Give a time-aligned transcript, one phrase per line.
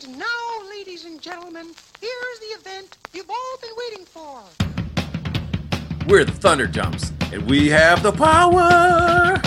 [0.00, 1.66] And now, ladies and gentlemen,
[2.00, 4.42] here's the event you've all been waiting for.
[6.06, 9.42] We're the Thunderdumps, and we have the power.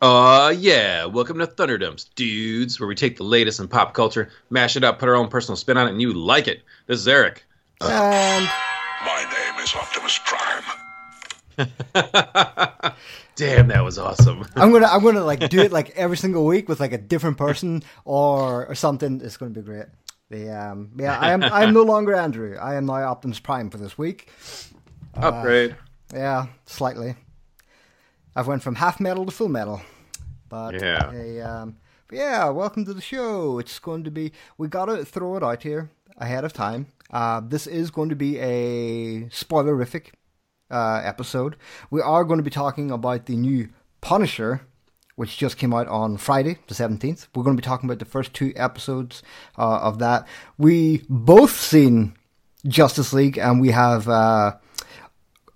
[0.00, 1.04] Uh, yeah.
[1.04, 4.98] Welcome to Thunderdumps, dudes, where we take the latest in pop culture, mash it up,
[4.98, 6.62] put our own personal spin on it, and you like it.
[6.88, 7.44] This is Eric.
[7.80, 8.48] And
[9.04, 10.41] My name is Optimus Prime.
[13.34, 14.44] Damn, that was awesome.
[14.56, 17.38] I'm gonna I'm gonna like do it like every single week with like a different
[17.38, 19.20] person or or something.
[19.22, 19.86] It's gonna be great.
[20.30, 22.56] The um yeah I am I am no longer Andrew.
[22.60, 24.28] I am now Optimus Prime for this week.
[25.14, 25.76] Upgrade.
[26.12, 27.16] Yeah, slightly.
[28.36, 29.80] I've went from half metal to full metal.
[30.48, 31.60] But Yeah.
[31.62, 31.76] um,
[32.08, 33.58] but yeah, welcome to the show.
[33.58, 36.86] It's going to be we gotta throw it out here ahead of time.
[37.10, 40.12] Uh, this is going to be a spoilerific
[40.72, 41.56] uh, episode.
[41.90, 43.68] We are going to be talking about the new
[44.00, 44.62] Punisher,
[45.14, 47.28] which just came out on Friday, the seventeenth.
[47.34, 49.22] We're going to be talking about the first two episodes
[49.56, 50.26] uh, of that.
[50.58, 52.16] We both seen
[52.66, 54.56] Justice League, and we have uh,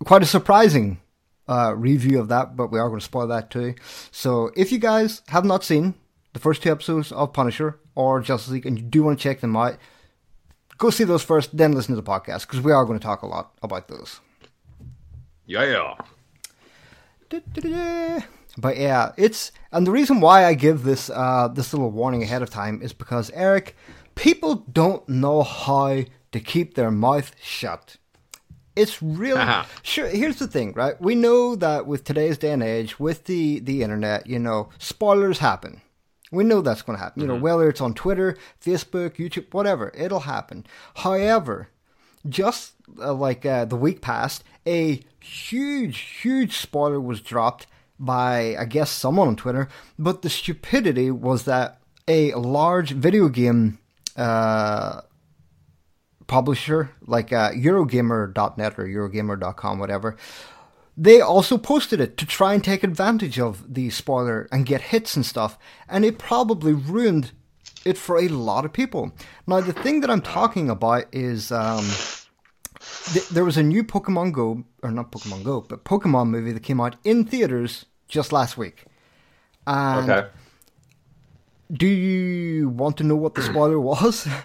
[0.05, 1.01] quite a surprising
[1.49, 3.75] uh, review of that, but we are going to spoil that too.
[4.11, 5.95] So if you guys have not seen
[6.33, 9.41] the first two episodes of Punisher or Justice League and you do want to check
[9.41, 9.79] them out,
[10.79, 13.23] go see those first, then listen to the podcast because we are going to talk
[13.23, 14.21] a lot about those.
[15.47, 15.95] Yeah, yeah.
[17.29, 18.23] Du-du-du-du.
[18.59, 22.43] But yeah, it's and the reason why I give this uh, this little warning ahead
[22.43, 23.77] of time is because Eric,
[24.15, 27.97] people don't know how to keep their mouth shut.
[28.75, 29.45] It's really
[29.83, 30.09] sure.
[30.09, 31.01] Here's the thing, right?
[31.01, 35.39] We know that with today's day and age, with the the internet, you know, spoilers
[35.39, 35.83] happen.
[36.33, 37.23] We know that's going to happen.
[37.23, 40.67] You know, whether it's on Twitter, Facebook, YouTube, whatever, it'll happen.
[40.97, 41.69] However,
[42.29, 47.67] just uh, like uh, the week past, a huge, huge spoiler was dropped
[47.99, 49.69] by, I guess, someone on Twitter.
[49.99, 53.79] But the stupidity was that a large video game
[54.17, 55.03] uh,
[56.27, 60.17] publisher, like uh, Eurogamer.net or Eurogamer.com, whatever,
[60.97, 65.15] they also posted it to try and take advantage of the spoiler and get hits
[65.15, 65.59] and stuff,
[65.89, 67.33] and it probably ruined
[67.85, 69.13] it for a lot of people.
[69.47, 71.87] Now, the thing that I'm talking about is um,
[73.13, 76.63] th- there was a new Pokemon Go, or not Pokemon Go, but Pokemon movie that
[76.63, 78.85] came out in theaters just last week.
[79.67, 80.29] And Okay.
[81.73, 84.29] do you want to know what the spoiler was?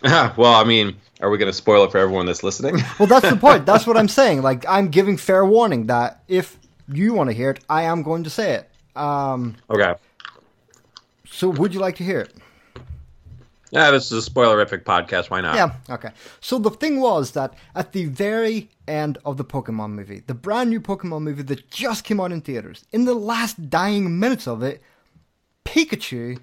[0.02, 2.76] well, I mean, are we going to spoil it for everyone that's listening?
[2.98, 3.66] Well, that's the point.
[3.66, 4.42] That's what I'm saying.
[4.42, 6.56] Like, I'm giving fair warning that if
[6.88, 8.70] you want to hear it, I am going to say it.
[8.96, 9.94] Um, okay.
[11.28, 12.34] so, would you like to hear it?
[13.70, 15.30] Yeah, this is a spoilerific podcast.
[15.30, 15.54] Why not?
[15.54, 16.10] Yeah, okay.
[16.40, 20.70] So, the thing was that at the very end of the Pokemon movie, the brand
[20.70, 24.62] new Pokemon movie that just came out in theaters, in the last dying minutes of
[24.62, 24.82] it,
[25.64, 26.38] Pikachu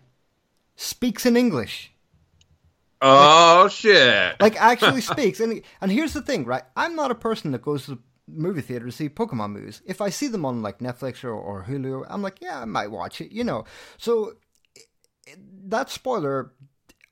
[0.76, 1.92] speaks in English.
[3.02, 4.40] Oh shit!
[4.40, 5.40] like actually speaks.
[5.40, 6.64] And and here's the thing, right?
[6.76, 9.82] I'm not a person that goes to the movie theater to see Pokemon movies.
[9.86, 12.92] If I see them on like Netflix or, or Hulu, I'm like, yeah, I might
[12.92, 13.66] watch it, you know.
[13.98, 14.34] So
[15.66, 16.52] that spoiler,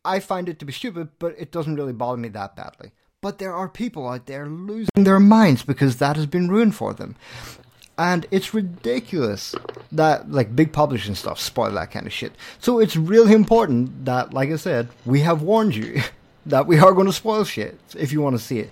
[0.06, 2.92] I find it to be stupid, but it doesn't really bother me that badly.
[3.22, 6.94] But there are people out there losing their minds because that has been ruined for
[6.94, 7.16] them.
[7.98, 9.56] And it's ridiculous
[9.92, 12.34] that like big publishing stuff spoil that kind of shit.
[12.60, 16.02] So it's really important that, like I said, we have warned you
[16.48, 18.72] that we are going to spoil shit if you want to see it.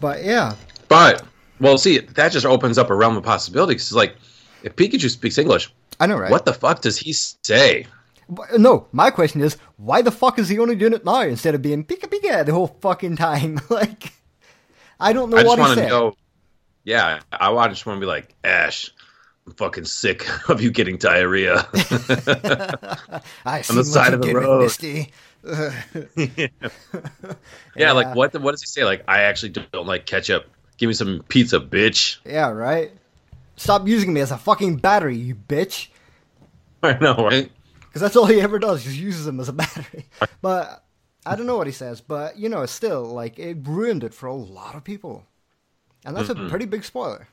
[0.00, 0.54] But yeah,
[0.88, 1.24] But
[1.58, 3.82] well, see, that just opens up a realm of possibilities.
[3.82, 4.14] It's like
[4.62, 6.30] if Pikachu speaks English, I know, right?
[6.30, 7.86] what the fuck does he say?
[8.56, 11.62] No, my question is, why the fuck is he only doing it now instead of
[11.62, 13.60] being Pika Pika the whole fucking time?
[13.70, 14.12] like,
[14.98, 15.88] I don't know I what he to said.
[15.88, 16.14] know.
[16.84, 18.90] Yeah, I I just want to be like Ash.
[19.46, 21.68] I'm fucking sick of you getting diarrhea.
[23.44, 24.62] I see the side of the road.
[24.62, 25.12] Misty.
[27.76, 28.34] yeah, like what?
[28.40, 28.84] What does he say?
[28.84, 30.46] Like I actually don't like ketchup.
[30.78, 32.18] Give me some pizza, bitch.
[32.24, 32.90] Yeah, right.
[33.56, 35.88] Stop using me as a fucking battery, you bitch.
[36.82, 37.50] I know, right?
[37.96, 40.04] Because that's all he ever does, just uses them as a battery.
[40.42, 40.84] But
[41.24, 44.26] I don't know what he says, but you know, still, like, it ruined it for
[44.26, 45.24] a lot of people.
[46.04, 47.26] And that's a pretty big spoiler.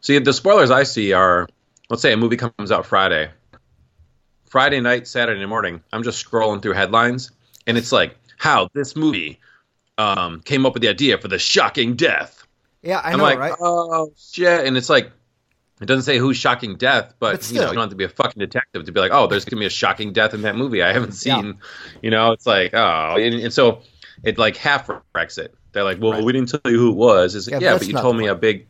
[0.00, 1.46] See, the spoilers I see are,
[1.88, 3.30] let's say a movie comes out Friday.
[4.46, 7.30] Friday night, Saturday morning, I'm just scrolling through headlines,
[7.64, 9.38] and it's like how this movie
[9.98, 12.44] um, came up with the idea for the shocking death.
[12.82, 13.54] Yeah, I I'm know, like, right?
[13.60, 14.66] oh shit!
[14.66, 15.12] And it's like,
[15.80, 18.04] it doesn't say who's shocking death, but, But you know, you don't have to be
[18.04, 20.56] a fucking detective to be like, oh, there's gonna be a shocking death in that
[20.56, 21.40] movie I haven't Yeah.
[21.40, 21.58] seen.
[22.02, 23.82] You know, it's like, oh, and, and so
[24.24, 25.54] it like half wrecks it.
[25.72, 26.24] They're like, well, Right.
[26.24, 27.34] we didn't tell you who it was.
[27.34, 28.66] It's like, Yeah, yeah, but you told me a big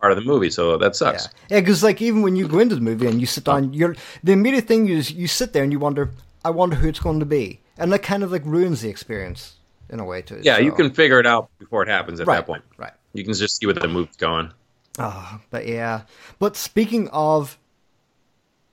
[0.00, 1.28] part of the movie, so that sucks.
[1.48, 3.94] yeah, because like even when you go into the movie and you sit down, you're
[4.24, 6.10] the immediate thing is you sit there and you wonder,
[6.44, 9.54] I wonder who it's going to be, and that kind of like ruins the experience
[9.90, 10.40] in a way too.
[10.42, 12.64] Yeah, you can figure it out before it happens at right, that point.
[12.78, 12.92] right.
[13.12, 14.50] You can just see where the movie's going.
[14.98, 16.02] Ah, but yeah.
[16.38, 17.58] But speaking of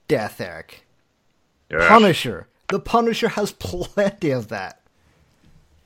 [0.08, 0.84] death, Eric,
[1.70, 1.88] Yeah.
[1.88, 2.46] Punisher.
[2.68, 4.80] The Punisher has plenty of that.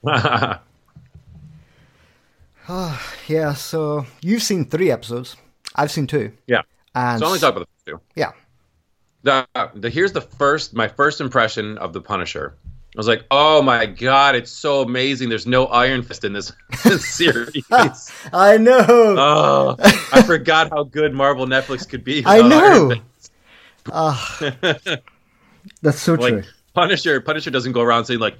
[3.28, 5.36] Yeah, so you've seen three episodes.
[5.74, 6.32] I've seen two.
[6.46, 6.62] yeah.
[6.94, 8.00] And So only talk about the first two.
[8.14, 8.32] yeah.
[9.22, 12.54] The, the here's the first my first impression of the Punisher.
[12.94, 15.28] I was like, oh my god, it's so amazing.
[15.28, 16.52] There's no Iron Fist in this,
[16.84, 17.64] this series.
[18.32, 18.86] I know.
[18.88, 19.76] oh,
[20.12, 22.22] I forgot how good Marvel Netflix could be.
[22.24, 22.90] I know.
[22.90, 23.32] Fist.
[25.82, 26.36] That's so true.
[26.36, 26.44] Like
[26.74, 28.36] Punisher, Punisher doesn't go around saying like,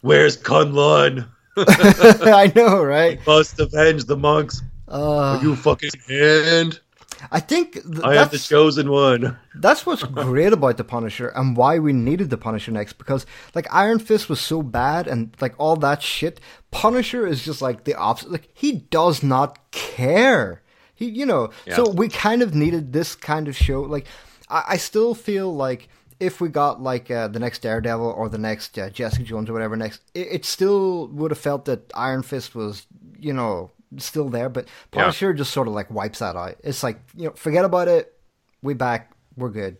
[0.00, 1.28] "Where's Kunlun?
[1.58, 3.24] I know, right?
[3.26, 4.62] Must avenge the monks.
[4.86, 6.80] Uh, you fucking hand.
[7.30, 11.56] I think th- I am the chosen one." that's what's great about the Punisher and
[11.56, 15.54] why we needed the Punisher next because like Iron Fist was so bad and like
[15.58, 16.40] all that shit.
[16.70, 18.30] Punisher is just like the opposite.
[18.30, 20.62] Like he does not care.
[20.94, 23.82] He, you know, so we kind of needed this kind of show.
[23.82, 24.06] Like
[24.48, 25.88] I, I still feel like
[26.20, 29.52] if we got like uh, the next Daredevil or the next uh, Jessica Jones or
[29.52, 32.86] whatever next, it, it still would have felt that Iron Fist was,
[33.18, 34.48] you know, still there.
[34.48, 35.02] But Yeah.
[35.02, 36.56] Punisher just sort of like wipes that out.
[36.62, 38.14] It's like you know, forget about it.
[38.62, 39.12] We back.
[39.36, 39.76] We're good.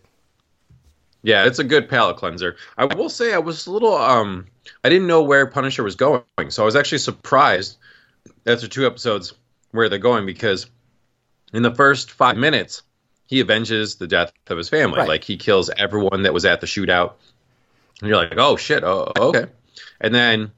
[1.21, 2.55] Yeah, it's a good palate cleanser.
[2.77, 4.47] I will say I was a little um
[4.83, 7.77] I didn't know where Punisher was going, so I was actually surprised
[8.45, 9.33] after two episodes
[9.71, 10.67] where they're going because
[11.53, 12.83] in the first five minutes
[13.27, 14.99] he avenges the death of his family.
[14.99, 15.07] Right.
[15.07, 17.13] Like he kills everyone that was at the shootout.
[18.01, 19.45] And you're like, oh shit, oh okay.
[20.01, 20.51] And then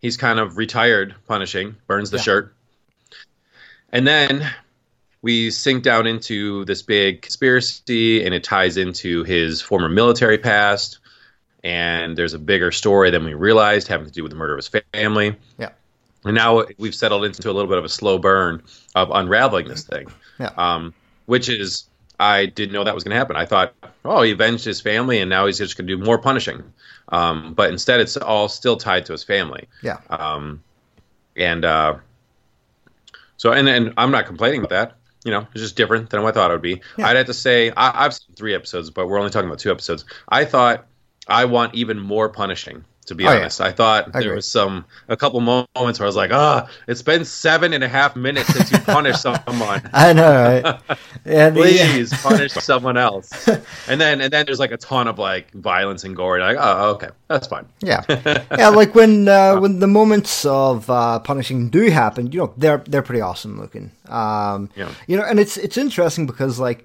[0.00, 2.22] he's kind of retired punishing, burns the Yeah.
[2.22, 2.54] shirt.
[3.92, 4.48] And then
[5.22, 10.98] we sink down into this big conspiracy and it ties into his former military past
[11.64, 14.58] and there's a bigger story than we realized having to do with the murder of
[14.58, 15.70] his family Yeah.
[16.24, 18.62] and now we've settled into a little bit of a slow burn
[18.94, 20.06] of unraveling this thing
[20.38, 20.52] Yeah.
[20.56, 20.94] um,
[21.26, 21.88] which is
[22.20, 23.74] i didn't know that was going to happen i thought
[24.04, 26.62] oh he avenged his family and now he's just going to do more punishing
[27.08, 29.98] um, but instead it's all still tied to his family Yeah.
[30.10, 30.62] um,
[31.34, 31.96] and uh,
[33.38, 34.94] so, and, and I'm not complaining about that.
[35.24, 36.80] You know, it's just different than what I thought it would be.
[36.96, 37.08] Yeah.
[37.08, 39.70] I'd have to say I, I've seen three episodes, but we're only talking about two
[39.70, 40.04] episodes.
[40.28, 40.86] I thought
[41.26, 42.84] I want even more punishing.
[43.08, 43.40] To be Oh, yeah.
[43.40, 46.68] honest, I thought I there was some a couple moments where I was like, ah,
[46.86, 49.80] it's been seven and a half minutes since you punished someone.
[49.92, 50.98] I know, right?
[51.24, 53.30] Yeah, Please punish someone else.
[53.88, 56.38] And then and then there's like a ton of like violence and gore.
[56.38, 57.66] And like, oh, okay, that's fine.
[57.80, 58.68] Yeah, yeah.
[58.68, 63.02] Like when uh, when the moments of uh, punishing do happen, you know, they're they're
[63.02, 63.90] pretty awesome looking.
[64.08, 64.90] Um, Yeah.
[65.06, 66.84] You know, and it's it's interesting because like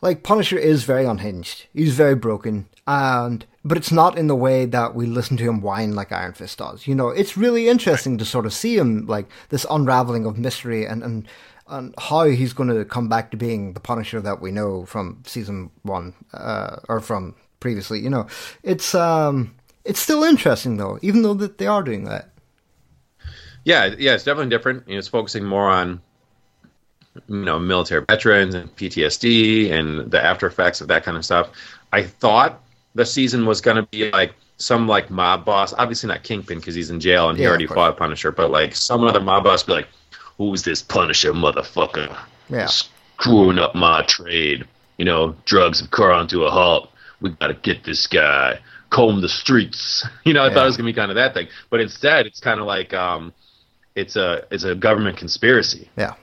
[0.00, 1.66] like Punisher is very unhinged.
[1.74, 5.60] He's very broken, and but it's not in the way that we listen to him
[5.60, 6.86] whine like Iron Fist does.
[6.86, 10.84] You know, it's really interesting to sort of see him like this unraveling of mystery
[10.86, 11.28] and and.
[11.68, 15.22] And how he's going to come back to being the Punisher that we know from
[15.24, 18.26] season one, uh, or from previously, you know,
[18.62, 19.54] it's um,
[19.84, 22.30] it's still interesting though, even though that they are doing that.
[23.64, 24.86] Yeah, yeah, it's definitely different.
[24.86, 26.00] You know, it's focusing more on
[27.28, 31.50] you know military veterans and PTSD and the after effects of that kind of stuff.
[31.92, 32.60] I thought
[32.94, 36.74] the season was going to be like some like mob boss, obviously not Kingpin because
[36.74, 39.62] he's in jail and he Yeah, already fought Punisher, but like some other mob boss
[39.62, 39.88] be like,
[40.38, 42.16] "Who's this Punisher motherfucker?
[42.48, 42.66] Yeah.
[42.66, 44.66] screwing up my trade.
[44.98, 46.90] You know, drugs have ground to a halt.
[47.20, 48.58] We got to get this guy.
[48.90, 50.06] Comb the streets.
[50.24, 52.40] You know, I thought it was gonna be kind of that thing, but instead, it's
[52.40, 53.32] kind of like um,
[53.94, 55.88] it's a it's a government conspiracy.
[55.96, 56.14] Yeah,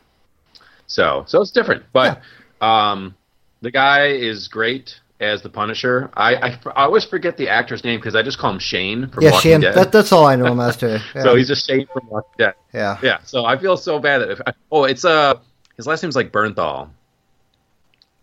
[0.87, 2.21] So so it's different, but
[2.61, 3.15] um,
[3.61, 6.09] the guy is great as the Punisher.
[6.15, 9.23] I I, I always forget the actor's name because I just call him Shane from
[9.23, 9.61] yeah, Walking Shane.
[9.61, 9.75] Dead.
[9.75, 10.97] That, that's all I know him as too.
[11.15, 11.23] Yeah.
[11.23, 12.53] So he's just Shane from Walking Dead.
[12.73, 12.97] yeah.
[13.01, 13.19] Yeah.
[13.25, 15.35] So I feel so bad that if I, oh, it's uh
[15.77, 16.89] his last name's like Bernthal.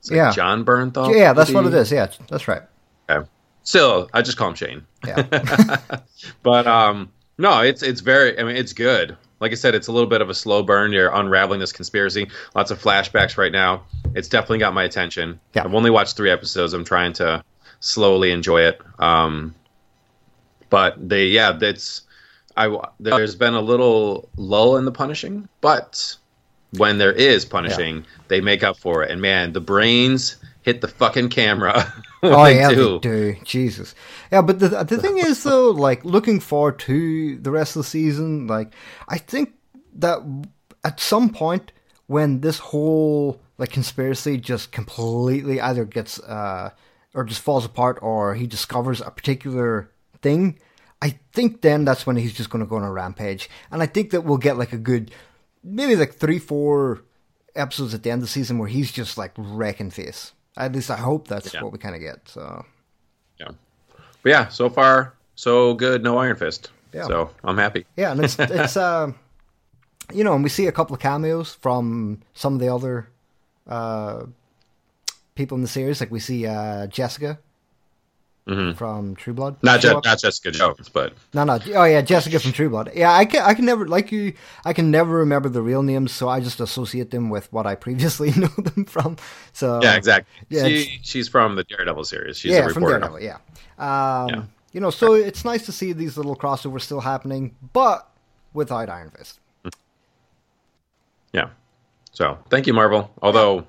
[0.00, 0.30] It's like Yeah.
[0.32, 1.14] Jon Bernthal.
[1.14, 1.90] yeah, that's what it is.
[1.90, 2.62] Yeah, that's right.
[3.08, 3.26] Okay.
[3.62, 4.86] Still, I just call him Shane.
[5.04, 5.22] Yeah,
[6.42, 8.38] But um, no, it's it's very.
[8.38, 9.16] I mean, it's good.
[9.40, 10.92] Like I said, it's a little bit of a slow burn.
[10.92, 12.28] You're unraveling this conspiracy.
[12.54, 13.84] Lots of flashbacks right now.
[14.14, 15.38] It's definitely got my attention.
[15.54, 15.64] Yeah.
[15.64, 16.72] I've only watched three episodes.
[16.72, 17.44] I'm trying to
[17.80, 18.80] slowly enjoy it.
[18.98, 19.54] Um,
[20.70, 22.02] but they, yeah, that's.
[22.56, 26.16] I there's been a little lull in the punishing, but
[26.78, 29.10] when there is punishing, they make up for it.
[29.10, 31.94] And man, the brains hit the fucking camera.
[32.22, 32.98] oh yeah, do.
[32.98, 33.36] they do.
[33.44, 33.94] Jesus.
[34.30, 37.88] Yeah, but the the thing is though, like looking forward to the rest of the
[37.88, 38.74] season, like
[39.08, 39.54] I think
[39.94, 40.18] that
[40.84, 41.72] at some point
[42.08, 46.70] when this whole like conspiracy just completely either gets uh
[47.14, 50.58] or just falls apart or he discovers a particular thing,
[51.00, 53.48] I think then that's when he's just going to go on a rampage.
[53.70, 55.12] And I think that we'll get like a good,
[55.64, 57.02] maybe like three, four
[57.54, 60.32] episodes at the end of the season where he's just like wrecking face.
[60.56, 61.62] At least I hope that's Yeah.
[61.62, 62.28] what we kind of get.
[62.28, 62.64] So
[63.38, 63.48] Yeah.
[64.22, 66.02] But yeah, so far so good.
[66.02, 66.70] No Iron Fist.
[66.92, 67.06] Yeah.
[67.06, 67.84] So I'm happy.
[67.96, 69.12] yeah, and it's it's uh,
[70.14, 73.08] you know, and we see a couple of cameos from some of the other
[73.68, 74.24] uh
[75.34, 76.00] people in the series.
[76.00, 77.38] Like we see uh Jessica
[78.48, 78.76] Mhm.
[78.76, 79.56] from True Blood.
[79.62, 81.58] Not Je- not Jessica Jones, but No, no.
[81.74, 82.92] Oh, yeah, Jessica from True Blood.
[82.94, 84.34] Yeah, I can, I can never like you.
[84.64, 87.74] I can never remember the real names, so I just associate them with what I
[87.74, 89.16] previously know them from.
[89.52, 90.32] So yeah, exactly.
[90.48, 92.38] yeah, she, she's from the Daredevil series.
[92.38, 93.00] She's yeah, a from reporter.
[93.00, 93.20] Daredevil.
[93.22, 93.38] Yeah.
[93.78, 94.42] Um, Yeah.
[94.72, 98.08] You know, so it's nice to see these little crossovers still happening, but
[98.52, 99.40] without Iron Fist.
[101.32, 101.48] Yeah.
[102.12, 103.10] So thank you, Marvel.
[103.22, 103.66] Although,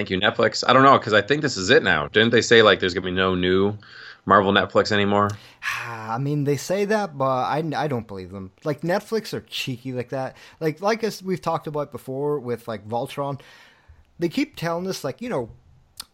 [0.00, 0.64] thank you, Netflix.
[0.66, 2.08] I don't know because I think this is it now.
[2.08, 3.76] Didn't they say like there's gonna be no new
[4.24, 5.28] Marvel Netflix anymore?
[5.62, 8.50] I mean, they say that, but I, I don't believe them.
[8.64, 10.36] Like Netflix are cheeky like that.
[10.58, 13.40] Like like as we've talked about before with like Voltron,
[14.18, 15.50] they keep telling us like you know,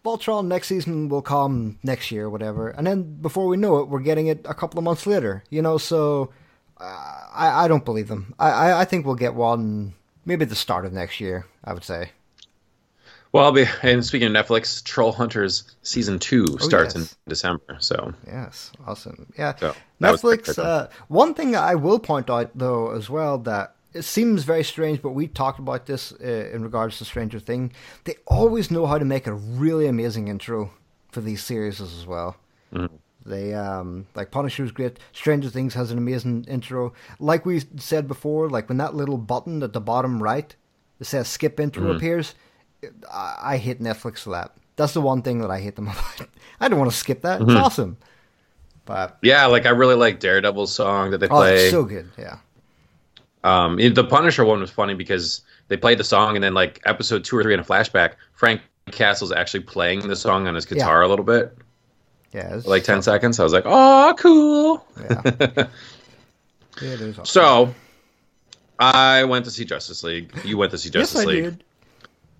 [0.04, 4.00] Voltron next season will come next year, whatever, and then before we know it, we're
[4.00, 5.44] getting it a couple of months later.
[5.48, 6.32] You know, so
[6.78, 8.34] uh, I I don't believe them.
[8.36, 11.46] I, I I think we'll get one maybe the start of next year.
[11.62, 12.10] I would say.
[13.36, 13.66] Well, I'll be.
[13.82, 17.12] And speaking of Netflix, Troll Hunters season two starts Oh, yes.
[17.12, 17.76] in December.
[17.80, 19.26] So Yes, awesome.
[19.38, 20.58] Yeah, So, that was quick, Netflix.
[20.58, 25.02] Uh, one thing I will point out though as well that it seems very strange,
[25.02, 27.72] but we talked about this uh, in regards to Stranger Thing.
[28.04, 30.70] They always know how to make a really amazing intro
[31.12, 32.36] for these series as well.
[33.26, 34.98] They um like Punisher's great.
[35.12, 36.94] Stranger Things has an amazing intro.
[37.18, 40.54] Like we said before, like when that little button at the bottom right
[40.98, 42.34] that says skip intro appears,
[43.10, 44.52] I, I hate Netflix for that.
[44.76, 46.28] That's the one thing that I hate them about.
[46.60, 47.40] I don't want to skip that.
[47.42, 47.96] It's awesome.
[48.84, 51.56] But yeah, like I really like Daredevil's song that they oh, play.
[51.56, 52.08] it's so good.
[52.16, 52.38] Yeah.
[53.42, 57.24] Um, the Punisher one was funny because they played the song and then like episode
[57.24, 61.02] two or three in a flashback, Frank Castle's actually playing the song on his guitar
[61.02, 61.56] a little bit,
[62.32, 62.60] Yeah.
[62.64, 63.40] Like ten seconds.
[63.40, 64.86] I was like, oh, cool.
[65.00, 65.22] Yeah.
[66.82, 67.24] yeah, awesome.
[67.24, 67.74] So
[68.78, 70.32] I went to see Justice League.
[70.44, 71.64] You went to see yes, Justice I League.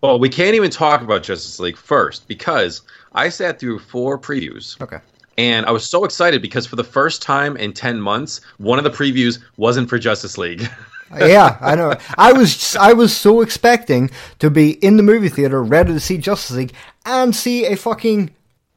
[0.03, 4.81] Well, we can't even talk about Justice League first because I sat through four previews
[4.81, 4.99] Okay.
[5.39, 8.85] and I was so excited because for the first time in 10 months, one of
[8.85, 10.69] the previews wasn't for Justice League.
[11.19, 11.95] yeah, I know.
[12.19, 14.11] I was I was so expecting
[14.41, 16.73] to be in the movie theater, ready to see Justice League,
[17.05, 18.31] and see a fucking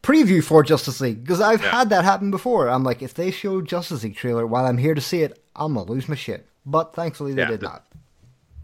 [0.04, 1.72] preview for Justice League because I've Yeah.
[1.80, 2.70] had that happen before.
[2.70, 5.74] I'm like, if they show Justice League trailer while I'm here to see it, I'm
[5.74, 6.48] gonna lose my shit.
[6.66, 7.86] But thankfully, they Yeah, did the- not.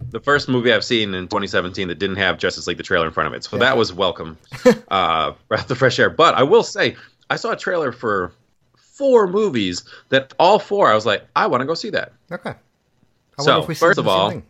[0.09, 3.11] The first movie I've seen in 2017 that didn't have Justice League the trailer in
[3.13, 3.43] front of it.
[3.43, 4.37] So that was welcome,
[4.89, 6.09] uh, breath of fresh air.
[6.09, 6.95] But I will say,
[7.29, 8.31] I saw a trailer for
[8.75, 12.13] four movies that all four I was like, I want to go see that.
[12.31, 12.53] Okay.
[13.37, 14.41] I So, if we first of all-.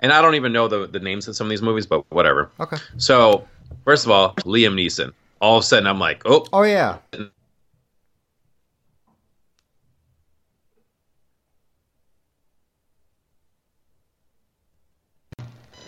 [0.00, 2.50] And I don't even know the, the names of some of these movies, but whatever.
[2.60, 2.76] Okay.
[2.98, 3.48] So,
[3.84, 5.12] first of all, Liam Neeson.
[5.40, 6.98] All of a sudden, I'm like, oh, Oh yeah.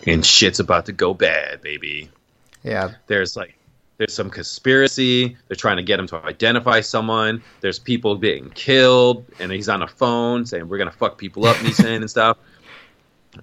[0.07, 2.09] And shit's about to go bad, baby.
[2.63, 2.93] Yeah.
[3.07, 3.55] There's like,
[3.97, 5.37] there's some conspiracy.
[5.47, 7.43] They're trying to get him to identify someone.
[7.61, 11.55] There's people being killed, and he's on a phone saying, "We're gonna fuck people up,"
[11.57, 12.37] Neeson and stuff.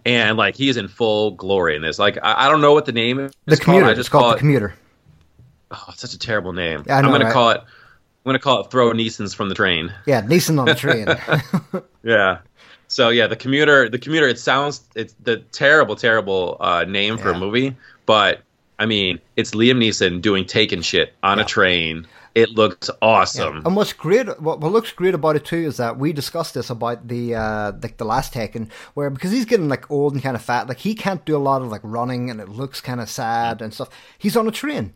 [0.05, 1.99] And like, he's in full glory in this.
[1.99, 3.33] Like, I, I don't know what the name is.
[3.47, 3.63] The called.
[3.65, 3.87] commuter.
[3.87, 4.39] I It's just called call the it.
[4.41, 4.75] commuter.
[5.71, 6.85] Oh, it's such a terrible name.
[6.87, 7.33] Yeah, I I'm gonna right?
[7.33, 7.59] call it.
[7.61, 7.67] I'm
[8.31, 11.09] gonna call it "Throw Neeson's from the Train." Yeah, Neeson on the train.
[12.05, 12.39] Yeah.
[12.95, 14.29] So yeah, the commuter, the commuter.
[14.29, 17.37] It sounds it's the terrible, terrible uh, name for Yeah.
[17.37, 18.43] a movie, but
[18.79, 21.45] I mean, it's Liam Neeson doing taken shit on Yeah.
[21.45, 22.07] a train.
[22.37, 23.63] It looks awesome.
[23.67, 26.71] And what's great, what, what looks great about it too, is that we discussed this
[26.71, 30.37] about the uh, like the last Taken, where because he's getting like old and kind
[30.37, 33.01] of fat, like he can't do a lot of like running, and it looks kind
[33.01, 33.89] of sad and stuff.
[34.19, 34.95] He's on a train.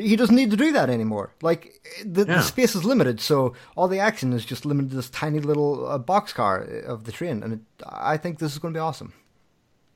[0.00, 1.32] He doesn't need to do that anymore.
[1.42, 1.72] Like
[2.04, 2.36] the, Yeah.
[2.38, 5.86] the space is limited, so all the action is just limited to this tiny little
[5.86, 9.12] uh, boxcar of the train, and it, I think this is going to be awesome.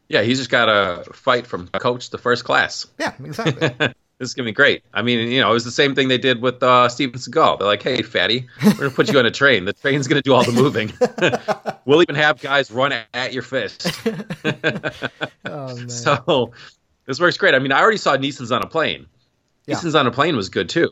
[0.08, 2.86] Yeah, he's just got to fight from coach to first class.
[2.98, 3.68] Yeah, exactly.
[4.18, 4.84] this is gonna be great.
[4.92, 7.58] I mean, you know, it was the same thing they did with uh, Steven Seagal.
[7.58, 9.64] They're like, "Hey, fatty, we're gonna put you on a train.
[9.64, 10.92] The train's gonna do all the moving.
[11.86, 13.90] we'll even have guys run at your fist."
[15.46, 15.88] oh man.
[15.88, 16.52] So
[17.06, 17.54] this works great.
[17.54, 19.06] I mean, I already saw Neeson's on a plane.
[19.66, 19.76] Yeah.
[19.76, 20.90] Neeson's on a plane was good too.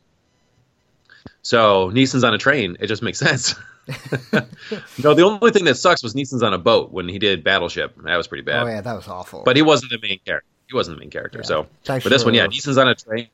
[1.42, 3.54] So Neeson's on a train, it just makes sense.
[5.02, 7.94] no, the only thing that sucks was Neeson's on a boat when he did Battleship.
[8.04, 8.62] That was pretty bad.
[8.62, 9.42] oh yeah, that was awful.
[9.44, 10.46] But he wasn't the main character.
[10.68, 11.38] he wasn't the main character.
[11.38, 11.46] Yeah.
[11.46, 13.28] So, Thanks but this one, yeah, Neeson's on a train.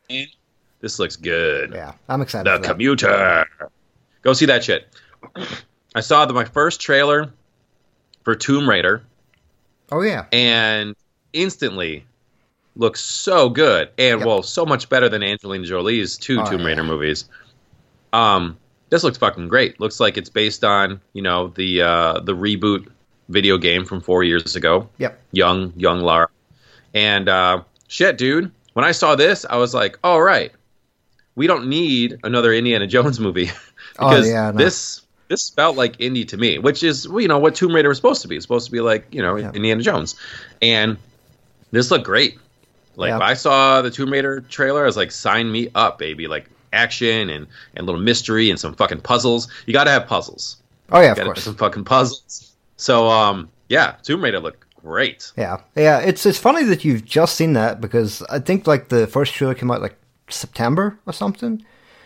[0.80, 1.72] This looks good.
[1.74, 2.62] Yeah, I'm excited.
[2.62, 2.66] The.
[2.66, 3.44] Commuter.
[4.22, 4.88] Go see that shit.
[5.94, 7.30] I saw the, my first trailer
[8.22, 9.02] for Tomb Raider
[9.90, 10.94] Oh yeah, and
[11.32, 12.04] instantly
[12.78, 14.26] looks so good and Yep.
[14.26, 16.66] well so much better than Angelina Jolie's two Oh, Tomb yeah.
[16.68, 17.28] Raider movies.
[18.12, 18.56] Um,
[18.90, 19.78] this looks fucking great.
[19.80, 22.88] Looks like it's based on you know the uh, the reboot
[23.28, 24.88] video game from four years ago.
[24.96, 25.20] yep.
[25.32, 26.28] Young young Lara,
[26.94, 28.50] and uh, shit, dude.
[28.72, 30.52] When I saw this, I was like, all right,
[31.34, 33.50] we don't need another Indiana Jones movie
[33.98, 34.56] Oh, because yeah, no.
[34.56, 37.98] this this felt like indie to me, which is you know what Tomb Raider was
[37.98, 38.36] supposed to be.
[38.36, 39.50] It's supposed to be like you know Yeah.
[39.52, 40.14] Indiana Jones,
[40.62, 40.96] and
[41.72, 42.38] this looked great.
[42.98, 43.12] Like.
[43.12, 46.26] I saw the Tomb Raider trailer, I was like, sign me up, baby!
[46.26, 49.48] Like action and and little mystery and some fucking puzzles.
[49.66, 50.56] You got to have puzzles.
[50.90, 51.42] Oh yeah, of course.
[51.44, 52.54] some fucking puzzles.
[52.76, 55.32] So um, yeah, Tomb Raider looked great.
[55.36, 55.98] Yeah, yeah.
[56.00, 59.54] It's it's funny that you've just seen that because I think like the first trailer
[59.54, 59.96] came out like
[60.28, 61.64] September or something,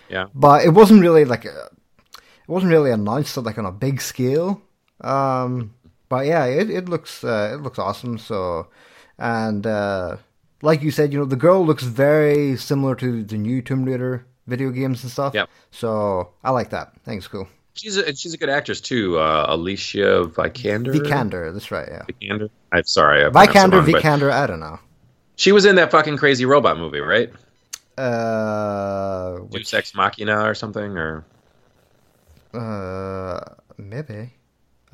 [0.09, 0.27] Yeah.
[0.35, 1.71] but it wasn't really like a,
[2.17, 4.61] it wasn't really announced like on a big scale.
[5.01, 5.75] Um,
[6.09, 8.19] but yeah, it it looks uh, it looks awesome.
[8.19, 8.69] So,
[9.19, 10.17] and uh,
[10.63, 14.27] like you said, you know, the girl looks very similar to the new Tomb Raider
[14.47, 15.35] video games and stuff.
[15.35, 15.49] Yep.
[15.71, 16.93] So I like that.
[16.97, 17.49] I think it's cool.
[17.75, 19.19] She's a, she's a good actress too.
[19.19, 20.95] Uh, Alicia Vikander.
[20.95, 21.89] Vikander, that's right.
[21.91, 22.03] Yeah.
[22.09, 22.51] Vikander.
[22.73, 23.25] I'm sorry.
[23.25, 24.31] I pronounced Vikander, wrong, Vikander.
[24.31, 24.79] I don't know.
[25.37, 27.33] She was in that fucking crazy robot movie, right?
[27.97, 31.25] Uh, Deus which Ex Machina or something, or
[32.55, 33.41] Uh,
[33.79, 34.31] maybe.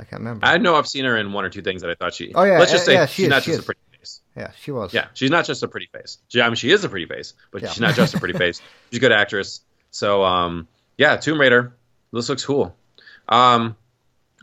[0.01, 0.47] I can't remember.
[0.47, 2.33] I know I've seen her in one or two things that I thought she.
[2.35, 3.65] Oh, yeah, Let's just uh, say yeah, she she's is, not she just is.
[3.65, 3.88] a pretty face.
[4.37, 4.93] Yeah, she was.
[4.95, 6.19] Yeah, she's not just a pretty face.
[6.29, 7.69] She, I mean, she is a pretty face, but Yeah.
[7.71, 8.61] she's not just a pretty face.
[8.91, 9.61] She's a good actress.
[9.91, 11.75] So, um, yeah, Tomb Raider.
[12.13, 12.75] This looks cool.
[13.29, 13.77] Um,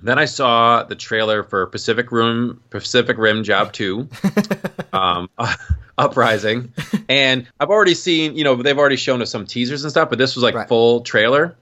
[0.03, 4.09] then I saw the trailer for Pacific Rim Pacific Rim Job Two,
[4.93, 5.29] um,
[5.97, 6.73] Uprising,
[7.07, 8.35] and I've already seen.
[8.35, 10.67] You know, they've already shown us some teasers and stuff, but this was like Right.
[10.67, 11.55] full trailer.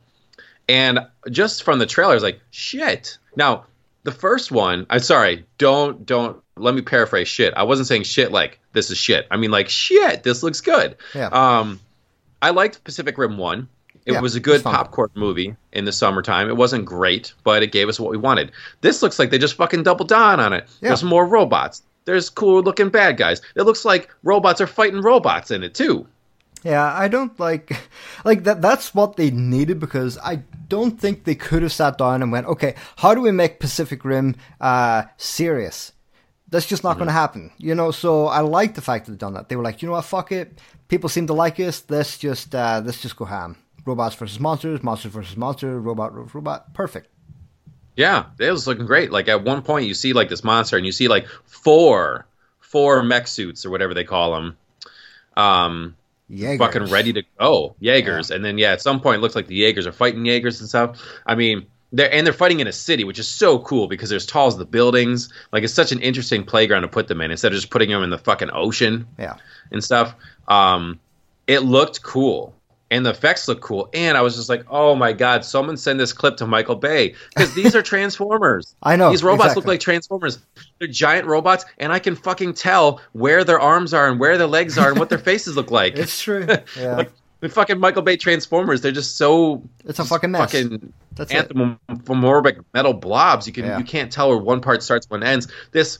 [0.67, 3.17] And just from the trailer, I was like, shit.
[3.35, 3.65] Now,
[4.03, 7.53] the first one, I'm sorry, don't don't let me paraphrase shit.
[7.55, 9.27] I wasn't saying shit like this is shit.
[9.31, 10.97] I mean like shit, this looks good.
[11.15, 11.27] Yeah.
[11.31, 11.79] Um
[12.41, 13.67] I liked Pacific Rim 1.
[14.05, 16.49] It Yeah, was a good popcorn movie in the summertime.
[16.49, 18.51] It wasn't great, but it gave us what we wanted.
[18.81, 20.67] This looks like they just fucking doubled down on it.
[20.81, 20.89] Yeah.
[20.89, 21.83] There's more robots.
[22.05, 23.41] There's cool looking bad guys.
[23.55, 26.05] It looks like robots are fighting robots in it too.
[26.65, 27.71] Yeah, I don't like
[28.25, 28.61] like that.
[28.61, 32.47] That's what they needed because I don't think they could have sat down and went,
[32.47, 35.92] okay, how do we make Pacific Rim uh, serious?
[36.53, 37.89] That's just not going to happen, you know.
[37.89, 39.49] So I like the fact that they've done that.
[39.49, 40.59] They were like, you know what, fuck it.
[40.87, 41.83] People seem to like us.
[41.89, 43.57] Let's just uh, let's just go ham.
[43.87, 46.71] Robots versus monsters, monsters versus monster, robot versus robot.
[46.75, 47.07] Perfect.
[47.95, 49.11] Yeah, it was looking great.
[49.11, 52.27] Like at one point, you see like this monster, and you see like four,
[52.59, 54.57] four mech suits or whatever they call them,
[55.35, 55.95] um,
[56.29, 56.59] Jaegers.
[56.59, 58.29] fucking ready to go, Jaegers.
[58.29, 60.69] And then yeah, at some point, it looks like the Jaegers are fighting Jaegers and
[60.69, 61.01] stuff.
[61.25, 64.17] I mean, they're and they're fighting in a city, which is so cool because they're
[64.17, 65.29] as tall as the buildings.
[65.53, 68.03] Like it's such an interesting playground to put them in instead of just putting them
[68.03, 69.35] in the fucking ocean Yeah.
[69.71, 70.15] and stuff.
[70.49, 70.99] Um,
[71.47, 72.53] it looked cool.
[72.91, 73.89] And the effects look cool.
[73.95, 77.15] And I was just like, oh my God, someone send this clip to Michael Bay.
[77.35, 77.81] Because these are
[78.17, 78.75] Transformers.
[78.83, 80.37] I know, These robots look like Transformers.
[80.77, 84.45] They're giant robots, and I can fucking tell where their arms are and where their
[84.45, 85.97] legs are and what their faces look like.
[85.97, 86.45] It's true.
[86.77, 86.97] Yeah.
[86.97, 87.11] like
[87.43, 90.51] the fucking Michael Bay Transformers, they're just so It's a fucking mess.
[90.51, 93.45] fucking That's anthropomorphic metal blobs.
[93.47, 93.77] You can Yeah.
[93.77, 95.47] you can't tell where one part starts, one ends.
[95.71, 95.99] This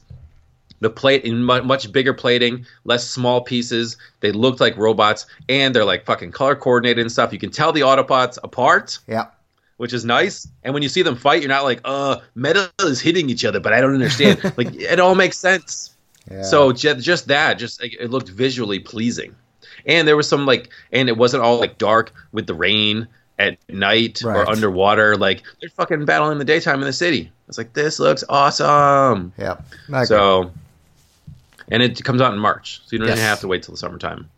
[0.79, 3.95] the plate in much bigger plating, less small pieces.
[4.19, 7.31] They look like robots, and they're like fucking color coordinated and stuff.
[7.31, 9.27] You can tell the Autobots apart, Yeah.
[9.77, 10.45] which is nice.
[10.63, 13.61] And when you see them fight, you're not like, uh, metal is hitting each other,
[13.61, 14.41] but I don't understand.
[14.57, 15.91] like it all makes sense.
[16.29, 16.41] Yeah.
[16.43, 19.35] So ju- just that, just it looked visually pleasing,
[19.85, 23.07] and there was some like, and it wasn't all like dark with the rain
[23.39, 24.37] at night Right.
[24.37, 25.17] or underwater.
[25.17, 27.31] Like they're fucking battling in the daytime in the city.
[27.47, 29.33] It's like this looks awesome.
[29.37, 29.57] yeah.
[30.05, 30.51] So,
[31.69, 33.17] and it comes out in March, so you don't Yes.
[33.17, 34.29] even have to wait till the summertime.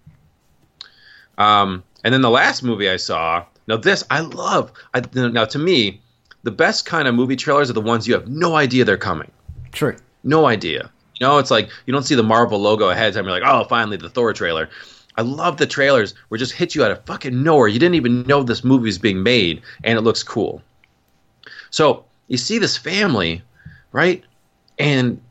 [1.37, 3.45] Um, and then the last movie I saw.
[3.67, 4.71] Now this I love.
[4.93, 6.01] I, now to me,
[6.43, 9.31] the best kind of movie trailers are the ones you have no idea they're coming.
[9.71, 9.95] True.
[10.23, 10.89] No idea.
[11.19, 13.25] You know, it's like you don't see the Marvel logo ahead of time.
[13.25, 14.69] You're like, oh, finally the Thor trailer.
[15.17, 17.67] I love the trailers where it just hit you out of fucking nowhere.
[17.67, 20.61] You didn't even know this movie was being made, and it looks cool.
[21.69, 23.41] So you see this family,
[23.91, 24.23] right?
[24.77, 25.21] And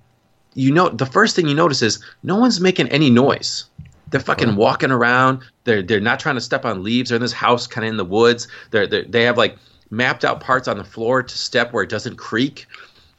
[0.54, 3.66] you know the first thing you notice is no one's making any noise.
[4.10, 5.40] They're fucking walking around.
[5.64, 7.10] They're they're not trying to step on leaves.
[7.10, 8.48] They're in this house, kind of in the woods.
[8.70, 9.56] They're, they're they have like
[9.90, 12.66] mapped out parts on the floor to step where it doesn't creak.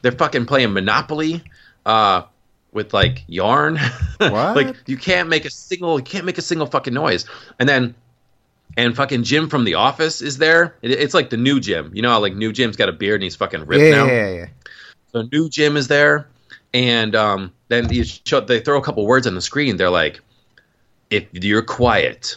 [0.01, 1.43] They're fucking playing Monopoly.
[1.85, 2.23] Uh,
[2.75, 3.79] with like yarn.
[4.17, 4.55] What?
[4.55, 7.25] like you can't make a single, you can't make a single fucking noise.
[7.59, 7.95] And then,
[8.77, 10.75] and fucking Jim from The Office is there.
[10.81, 11.91] It, it's like the new Jim.
[11.93, 14.05] You know, how, like new Jim's got a beard and he's fucking ripped Yeah, now.
[14.05, 14.45] yeah, yeah, yeah.
[15.11, 16.27] So new Jim is there,
[16.73, 19.77] and um, then you show, they throw a couple words on the screen.
[19.77, 20.19] They're like,
[21.09, 22.35] "If you're quiet,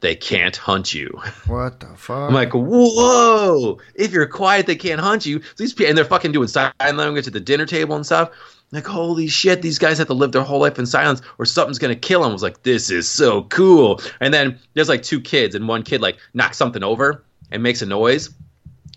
[0.00, 1.08] they can't hunt you."
[1.46, 2.28] What the fuck?
[2.28, 3.78] I'm like, "Whoa!
[3.94, 6.72] If you're quiet, they can't hunt you." So these people, and they're fucking doing sign
[6.80, 8.30] language at the dinner table and stuff.
[8.72, 11.78] Like, holy shit, these guys have to live their whole life in silence, or something's
[11.78, 12.30] gonna kill them.
[12.30, 15.82] I was like, "This is so cool." And then there's like two kids, and one
[15.82, 18.30] kid like knocks something over and makes a noise,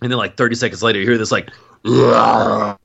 [0.02, 1.50] and then like 30 seconds later, you hear this like.
[1.86, 2.78] I'm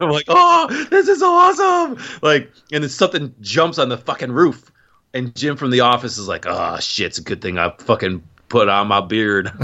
[0.00, 1.96] like, oh, this is awesome!
[2.22, 4.72] Like, and then something jumps on the fucking roof,
[5.12, 8.22] and Jim from the office is like, oh shit, it's a good thing I fucking
[8.48, 9.52] put on my beard.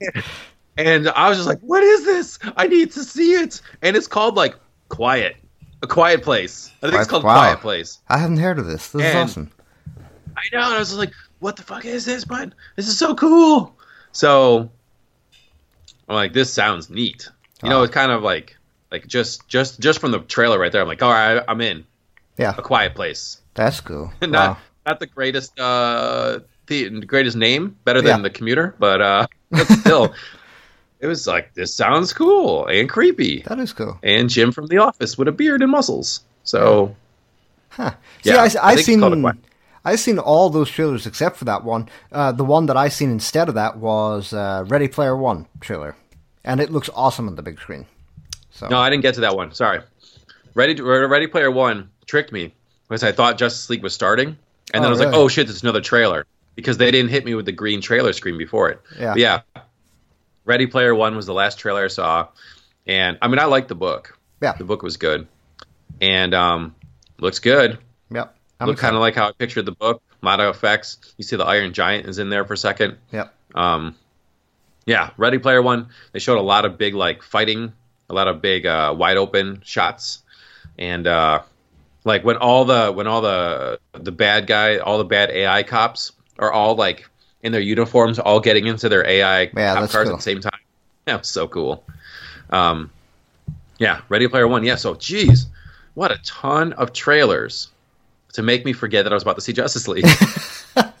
[0.76, 2.38] and I was just like, what is this?
[2.56, 3.60] I need to see it.
[3.82, 4.54] And it's called like
[4.88, 5.36] Quiet,
[5.82, 6.70] a Quiet Place.
[6.82, 7.34] I think it's called wow.
[7.34, 7.98] Quiet Place.
[8.08, 8.88] I haven't heard of this.
[8.90, 9.50] This is awesome.
[10.36, 12.54] I know, and I was just like, "What the fuck is this, bud?
[12.76, 13.76] This is so cool."
[14.12, 14.70] So,
[16.08, 17.28] I'm like, "This sounds neat."
[17.62, 17.84] You know, Ah.
[17.84, 18.56] it's kind of like,
[18.90, 20.80] like just, just, just from the trailer right there.
[20.80, 21.84] I'm like, "All right, I'm in."
[22.38, 24.10] Yeah, A Quiet Place, that's cool.
[24.22, 24.56] not, Wow.
[24.86, 28.22] not the greatest, uh, the greatest name, better than Yeah.
[28.22, 30.14] the commuter, but uh, but still,
[31.00, 33.42] it was like, this sounds cool and creepy.
[33.46, 33.98] That is cool.
[34.02, 36.22] And Jim from The Office with a beard and muscles.
[36.44, 36.94] So,
[37.70, 37.92] Huh.
[38.22, 39.36] See, Yeah, I, I I think it's seen called a Quiet-
[39.84, 41.88] I seen all those trailers except for that one.
[42.12, 45.96] Uh, the one that I seen instead of that was uh, Ready Player One trailer,
[46.44, 47.86] and it looks awesome on the big screen.
[48.50, 49.52] So No, I didn't get to that one.
[49.54, 49.80] Sorry.
[50.54, 52.52] Ready Ready Player One tricked me
[52.88, 54.36] because I thought Justice League was starting,
[54.74, 57.24] and then Oh, I was like, "Oh shit, it's another trailer," because they didn't hit
[57.24, 58.80] me with the green trailer screen before it.
[58.98, 59.12] Yeah.
[59.12, 59.40] But yeah.
[60.50, 62.26] Ready Player One was the last trailer I saw,
[62.84, 64.18] and I mean, I liked the book.
[64.42, 64.54] Yeah.
[64.54, 65.28] The book was good,
[66.00, 66.74] and um,
[67.20, 67.78] looks good.
[68.10, 70.02] yep, I'm Looked kind of like how I pictured the book.
[70.24, 71.14] A effects.
[71.16, 72.96] You see the Iron Giant is in there for a second.
[73.12, 73.32] Yep.
[73.54, 73.94] Um,
[74.86, 75.90] yeah, Ready Player One.
[76.10, 77.72] They showed a lot of big like fighting,
[78.08, 80.18] a lot of big uh, wide open shots,
[80.76, 81.42] and uh,
[82.04, 86.10] like when all the when all the the bad guy, all the bad AI cops
[86.40, 87.08] are all like
[87.42, 90.02] in their uniforms, all getting into their AI Yeah, cars cool.
[90.12, 90.58] at the same time.
[91.06, 91.84] That was so cool.
[92.50, 92.90] Um,
[93.78, 94.62] yeah, Ready Player One.
[94.64, 95.46] Yeah, so geez,
[95.94, 97.68] what a ton of trailers
[98.34, 100.04] to make me forget that I was about to see Justice League.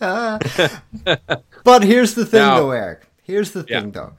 [1.62, 3.02] But here's the thing, Now- though, Eric.
[3.22, 3.80] Here's the Yeah.
[3.82, 4.14] thing, though.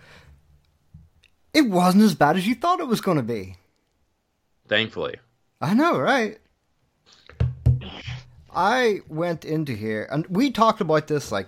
[1.53, 3.57] It wasn't as bad as you thought it was going to be.
[4.67, 5.15] Thankfully.
[5.60, 6.38] I know, right?
[8.54, 11.48] I went into here and we talked about this like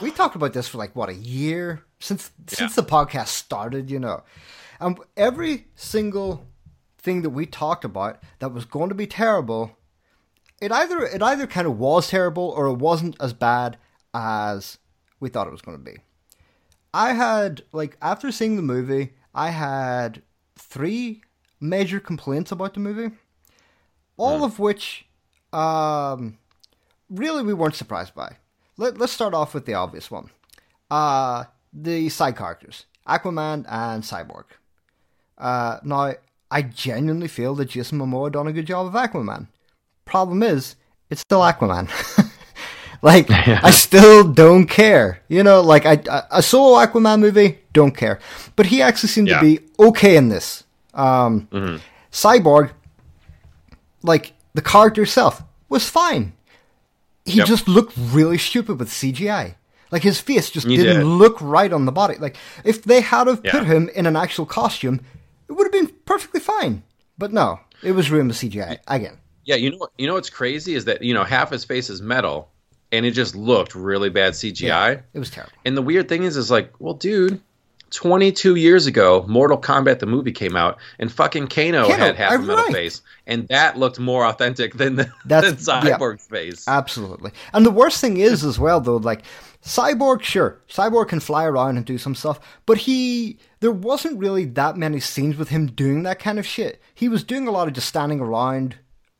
[0.00, 3.98] we talked about this for like what a year since since the podcast started, you
[3.98, 4.22] know.
[4.80, 6.46] And every single
[6.98, 9.76] thing that we talked about that was going to be terrible,
[10.60, 13.78] it either it either kind of was terrible or it wasn't as bad
[14.12, 14.78] as
[15.20, 15.98] we thought it was going to be.
[16.92, 20.22] I had like after seeing the movie, I had
[20.56, 21.22] three
[21.60, 23.16] major complaints about the movie
[24.16, 24.44] all hmm.
[24.44, 25.06] of which
[25.52, 26.38] um,
[27.10, 28.36] really we weren't surprised by.
[28.76, 30.30] Let, let's start off with the obvious one.
[30.90, 34.44] Uh, the side characters, Aquaman and Cyborg.
[35.38, 36.12] Uh, now,
[36.50, 39.48] I genuinely feel that Jason Momoa done a good job of Aquaman.
[40.04, 40.76] Problem is,
[41.10, 41.88] it's still Aquaman.
[43.02, 45.22] like, I still don't care.
[45.28, 48.18] You know, like, I, I, a solo Aquaman movie, don't care.
[48.56, 49.40] But he actually seemed Yeah.
[49.40, 50.64] to be okay in this.
[50.94, 51.48] Um,
[52.10, 52.72] Cyborg,
[54.02, 56.32] like the character itself was fine.
[57.24, 57.46] He Yep.
[57.46, 59.54] just looked really stupid with CGI.
[59.90, 61.04] Like his face just He didn't did.
[61.06, 62.16] look right on the body.
[62.18, 65.00] Like if they had have put him in an actual costume,
[65.48, 66.82] it would have been perfectly fine.
[67.18, 69.18] But no, it was ruined with CGI again.
[69.44, 69.88] Yeah, you know?
[69.98, 72.48] You know what's crazy is that you know half his face is metal,
[72.90, 75.02] and it just looked really bad CGI.
[75.12, 75.52] It was terrible.
[75.64, 77.40] And the weird thing is, is like, well, dude,
[77.92, 82.32] 22 years ago, Mortal Kombat the movie came out, and fucking Kano, Kano, had half
[82.34, 82.72] a metal right.
[82.72, 85.98] face, and that looked more authentic than the, That's- than yeah.
[86.16, 86.66] Face.
[86.66, 87.32] Absolutely.
[87.52, 89.22] And the worst thing is as well though, like
[89.64, 94.44] Cyborg, sure, Cyborg can fly around and do some stuff, but he there wasn't really
[94.44, 96.80] that many scenes with him doing that kind of shit.
[96.94, 98.76] He was doing a lot of just standing around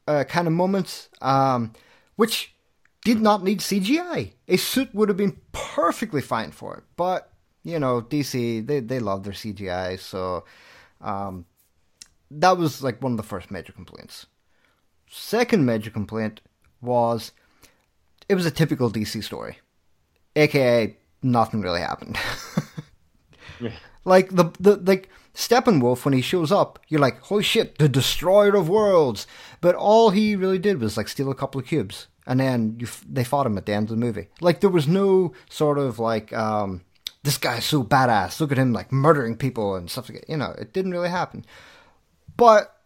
[0.09, 1.73] uh, kind of moments, um,
[2.17, 2.55] which
[3.05, 4.33] did not need CGI.
[4.49, 7.32] A suit would have been perfectly fine for it, but
[7.65, 10.45] you know, DC they they love their CGI, so
[11.01, 11.47] um,
[12.31, 14.27] that was like one of the first major complaints.
[15.09, 16.41] Second major complaint
[16.81, 17.33] was
[18.29, 19.59] it was a typical DC story,
[20.37, 22.19] aka nothing really happened.
[24.05, 28.55] Like the the like Steppenwolf, when he shows up, you're like, holy shit, the destroyer
[28.57, 29.27] of worlds.
[29.61, 32.87] But all he really did was like steal a couple of cubes, and then you
[32.87, 34.29] f- they fought him at the end of the movie.
[34.41, 36.83] Like there was no sort of like, um,
[37.23, 38.41] this guy's so badass.
[38.41, 40.31] Look at him like murdering people and stuff like that.
[40.31, 41.45] You know, it didn't really happen.
[42.37, 42.77] But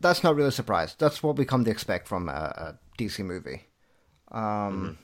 [0.00, 0.94] that's not really a surprise.
[0.98, 3.64] That's what we come to expect from a, a DC movie.
[4.32, 4.98] Um,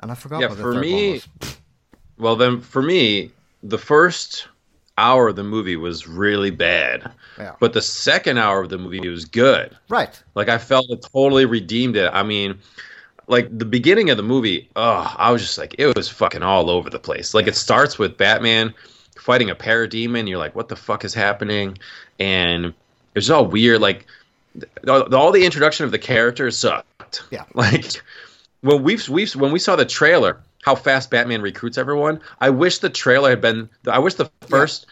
[0.00, 0.40] and I forgot.
[0.40, 1.20] Yeah, what the for me-.
[2.18, 3.30] Well, then for me,
[3.62, 4.48] the first
[4.98, 7.56] hour of the movie was really bad, Yeah.
[7.60, 9.76] but the second hour of the movie was good.
[9.88, 10.22] right.
[10.34, 12.10] Like I felt it totally redeemed it.
[12.12, 12.58] I mean,
[13.26, 16.70] like the beginning of the movie, oh, I was just like it was fucking all
[16.70, 17.34] over the place.
[17.34, 18.74] Like it starts with Batman
[19.18, 20.28] fighting a parademon.
[20.28, 21.78] You're like, what the fuck is happening?
[22.18, 22.74] And
[23.14, 23.80] it's all weird.
[23.80, 24.06] Like
[24.58, 27.24] th- all the introduction of the characters sucked.
[27.30, 27.44] Yeah.
[27.54, 28.02] Like
[28.62, 32.20] when we we when we saw the trailer, how fast Batman recruits everyone.
[32.40, 33.68] I wish the trailer had been.
[33.86, 34.86] I wish the first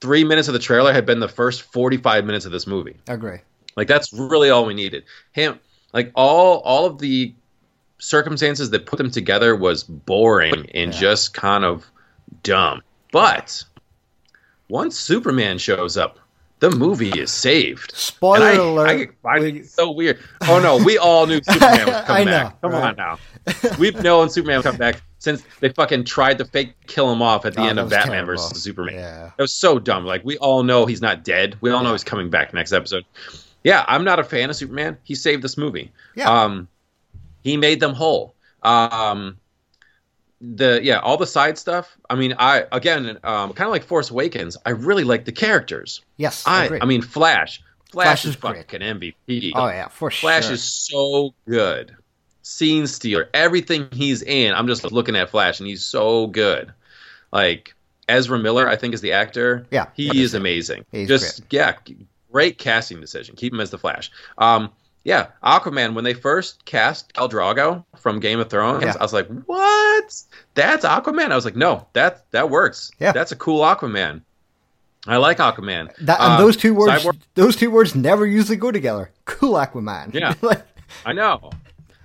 [0.00, 2.96] three minutes of the trailer had been the first forty five minutes of this movie.
[3.08, 3.38] I agree.
[3.76, 5.04] Like that's really all we needed.
[5.32, 5.58] Him,
[5.92, 7.34] like all all of the
[8.02, 11.00] circumstances that put them together was boring and Yeah.
[11.00, 11.86] just kind of
[12.42, 12.82] dumb.
[13.12, 13.62] But
[14.68, 16.18] once Superman shows up,
[16.60, 17.92] the movie is saved.
[17.94, 18.88] Spoiler I, alert.
[18.88, 20.18] I find We- so weird.
[20.42, 22.60] Oh no, we all knew Superman was I coming know, back.
[22.60, 22.84] Come right.
[22.84, 23.18] on now.
[23.78, 27.44] We've known Superman would come back since they fucking tried to fake kill him off
[27.46, 28.32] at the Oh, end of was Batman terrible.
[28.42, 28.94] versus Superman.
[28.94, 29.30] Yeah.
[29.36, 30.04] That was so dumb.
[30.04, 31.56] Like we all know he's not dead.
[31.60, 33.04] We all know he's coming back next episode.
[33.64, 34.96] Yeah, I'm not a fan of Superman.
[35.04, 35.92] He saved this movie.
[36.16, 36.28] Yeah.
[36.44, 36.68] Um,
[37.42, 38.34] he made them whole.
[38.62, 39.38] Um,
[40.42, 41.96] the yeah, all the side stuff.
[42.10, 44.56] I mean, I again, um, kind of like Force Awakens.
[44.66, 46.02] I really like the characters.
[46.16, 46.78] Yes, I I, agree.
[46.82, 47.62] I mean, Flash.
[47.90, 49.52] Flash, Flash is, is fucking MVP.
[49.54, 50.54] oh yeah, for Flash sure.
[50.54, 51.94] is so good.
[52.42, 53.28] Scene stealer.
[53.34, 56.72] Everything he's in, I'm just looking at Flash, and he's so good.
[57.32, 57.74] Like
[58.08, 59.66] Ezra Miller, I think is the actor.
[59.70, 60.84] Yeah, he is amazing.
[60.90, 61.74] He's just yeah,
[62.32, 63.36] great casting decision.
[63.36, 64.10] Keep him as the Flash.
[64.38, 64.70] Um,
[65.04, 65.94] yeah, Aquaman.
[65.94, 68.94] When they first cast Khal Drogo from Game of Thrones, Yeah.
[68.98, 70.22] I was like, what?
[70.54, 71.32] That's Aquaman.
[71.32, 72.90] I was like, no, that that works.
[73.00, 73.12] Yeah.
[73.12, 74.22] that's a cool Aquaman.
[75.06, 75.88] I like Aquaman.
[76.02, 79.10] That, and Uh, those two words, Cyborg- those two words never usually go together.
[79.24, 80.14] Cool Aquaman.
[80.14, 80.34] Yeah.
[80.42, 80.62] Like,
[81.06, 81.50] I know.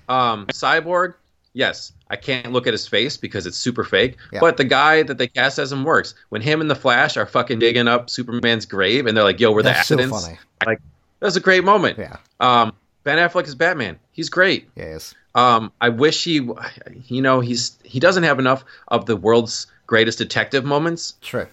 [0.09, 1.13] Um, Cyborg,
[1.53, 4.15] yes, I can't look at his face because it's super fake.
[4.31, 4.39] Yeah.
[4.39, 6.15] But the guy that they cast as him works.
[6.29, 9.51] When him and the Flash are fucking digging up Superman's grave, and they're like, "Yo,
[9.51, 10.39] we're the That's so accidents." funny.
[10.65, 10.79] Like,
[11.19, 11.97] that's a great moment.
[11.99, 12.17] yeah.
[12.39, 12.73] Um,
[13.07, 13.99] Ben Affleck is Batman.
[14.11, 14.67] He's great.
[14.75, 15.15] Yes.
[15.33, 16.41] Um, I wish he,
[17.05, 21.13] you know, he's he doesn't have enough of the world's greatest detective moments.
[21.21, 21.47] True.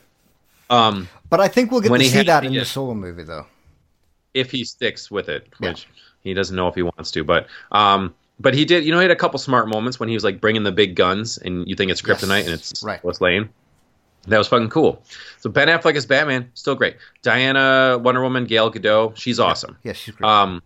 [0.69, 2.61] Um, But I think we'll get to see that in yeah.
[2.61, 3.47] the solo movie, though.
[4.35, 5.69] if he sticks with it, Yeah.
[5.69, 5.87] which
[6.25, 7.23] he doesn't know if he wants to.
[7.23, 8.85] But um, but he did.
[8.85, 10.97] You know, he had a couple smart moments when he was like bringing the big
[10.97, 12.21] guns, and you think it's Yes.
[12.21, 13.05] kryptonite, and it's Right.
[13.05, 13.51] Lois Lane.
[14.27, 15.03] That was fucking cool.
[15.38, 16.97] So Ben Affleck as Batman, still great.
[17.23, 19.77] Diana Wonder Woman, Gail Gadot, she's awesome.
[19.85, 20.27] Yeah, she's great.
[20.29, 20.62] Um,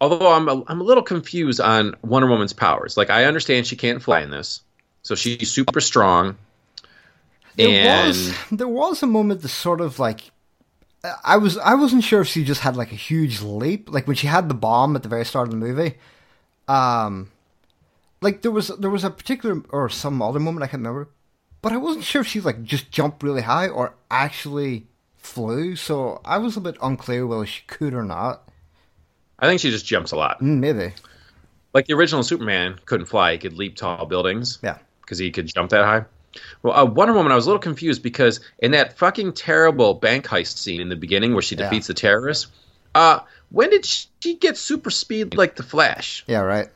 [0.00, 2.96] although I'm a, I'm a little confused on Wonder Woman's powers.
[2.96, 4.62] Like I understand she can't fly in this,
[5.02, 6.36] so she's super strong.
[7.56, 10.30] there and was there was a moment that sort of like
[11.22, 14.16] I was I wasn't sure if she just had like a huge leap, like when
[14.16, 15.96] she had the bomb at the very start of the movie.
[16.66, 17.30] Um,
[18.22, 21.10] like there was there was a particular or some other moment I can't remember,
[21.60, 25.76] but I wasn't sure if she like just jumped really high or actually flew.
[25.76, 28.43] So I was a bit unclear whether she could or not.
[29.38, 30.40] I think she just jumps a lot.
[30.40, 30.92] Mm, Maybe,
[31.72, 34.58] Like the original Superman couldn't fly; he could leap tall buildings.
[34.62, 34.78] yeah.
[35.02, 36.04] because he could jump that high.
[36.62, 40.26] Well, uh, Wonder Woman, I was a little confused because in that fucking terrible bank
[40.26, 41.64] heist scene in the beginning where she Yeah.
[41.68, 42.46] defeats the terrorists,
[42.94, 43.20] uh,
[43.50, 46.24] when did she get super speed like the Flash?
[46.26, 46.68] Yeah, right.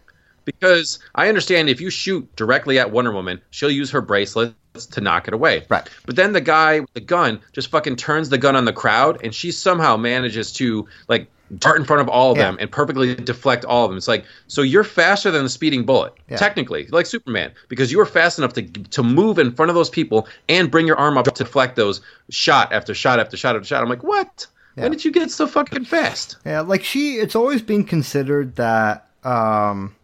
[0.44, 4.54] Because I understand if you shoot directly at Wonder Woman, she'll use her bracelets
[4.92, 5.64] to knock it away.
[5.68, 5.88] Right.
[6.06, 9.20] But then the guy with the gun just fucking turns the gun on the crowd,
[9.24, 12.44] and she somehow manages to like dart in front of all of Yeah.
[12.44, 13.96] them and perfectly deflect all of them.
[13.96, 16.36] It's like so you're faster than the speeding bullet, Yeah.
[16.36, 19.90] technically, like Superman, because you were fast enough to to move in front of those
[19.90, 23.66] people and bring your arm up to deflect those shot after shot after shot after
[23.66, 23.82] shot.
[23.82, 24.46] I'm like, what?
[24.76, 24.84] Yeah.
[24.84, 26.36] When did you get so fucking fast?
[26.46, 29.94] Yeah, like she, it's always been considered that um,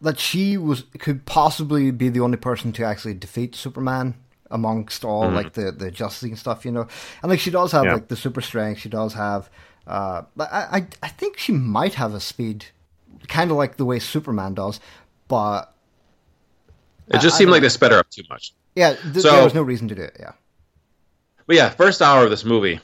[0.00, 4.14] that she was could possibly be the only person to actually defeat Superman
[4.50, 6.86] amongst all like the the Justice League and stuff, you know.
[7.22, 7.94] And like she does have Yeah.
[7.94, 8.80] like the super strength.
[8.80, 9.50] She does have,
[9.88, 12.66] uh, but I, I I think she might have a speed,
[13.26, 14.78] kind of like the way Superman does,
[15.26, 15.74] but
[17.08, 18.52] It just I seemed don't like they sped her up too much.
[18.76, 20.16] yeah, th- So- there was no reason to do it.
[20.20, 20.32] Yeah,
[21.46, 22.80] But yeah, first hour of this movie,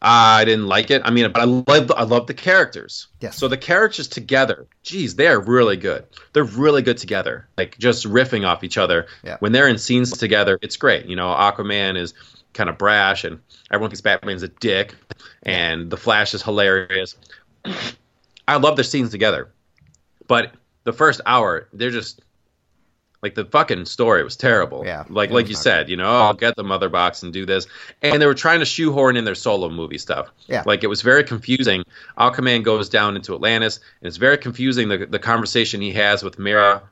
[0.00, 1.02] I didn't like it.
[1.04, 3.08] I mean, but I love I love the characters.
[3.20, 3.36] Yes.
[3.38, 6.04] So the characters together, geez, they're really good.
[6.34, 7.48] They're really good together.
[7.56, 9.06] Like just riffing off each other.
[9.24, 9.38] Yeah.
[9.40, 11.06] When they're in scenes together, it's great.
[11.06, 12.12] You know, Aquaman is
[12.52, 13.40] kind of brash, and
[13.72, 14.94] everyone thinks Batman's a dick,
[15.42, 17.16] and the Flash is hilarious.
[18.46, 19.50] I love their scenes together,
[20.26, 20.52] but
[20.84, 22.20] the first hour they're just
[23.22, 24.82] like the fucking story was terrible.
[24.84, 27.46] Yeah, like like you said, you know, oh, I'll get the mother box and do
[27.46, 27.66] this,
[28.02, 30.30] and they were trying to shoehorn in their solo movie stuff.
[30.46, 30.62] Yeah.
[30.66, 31.84] like it was very confusing.
[32.18, 36.38] Aquaman goes down into Atlantis, and it's very confusing the the conversation he has with
[36.38, 36.82] Mera.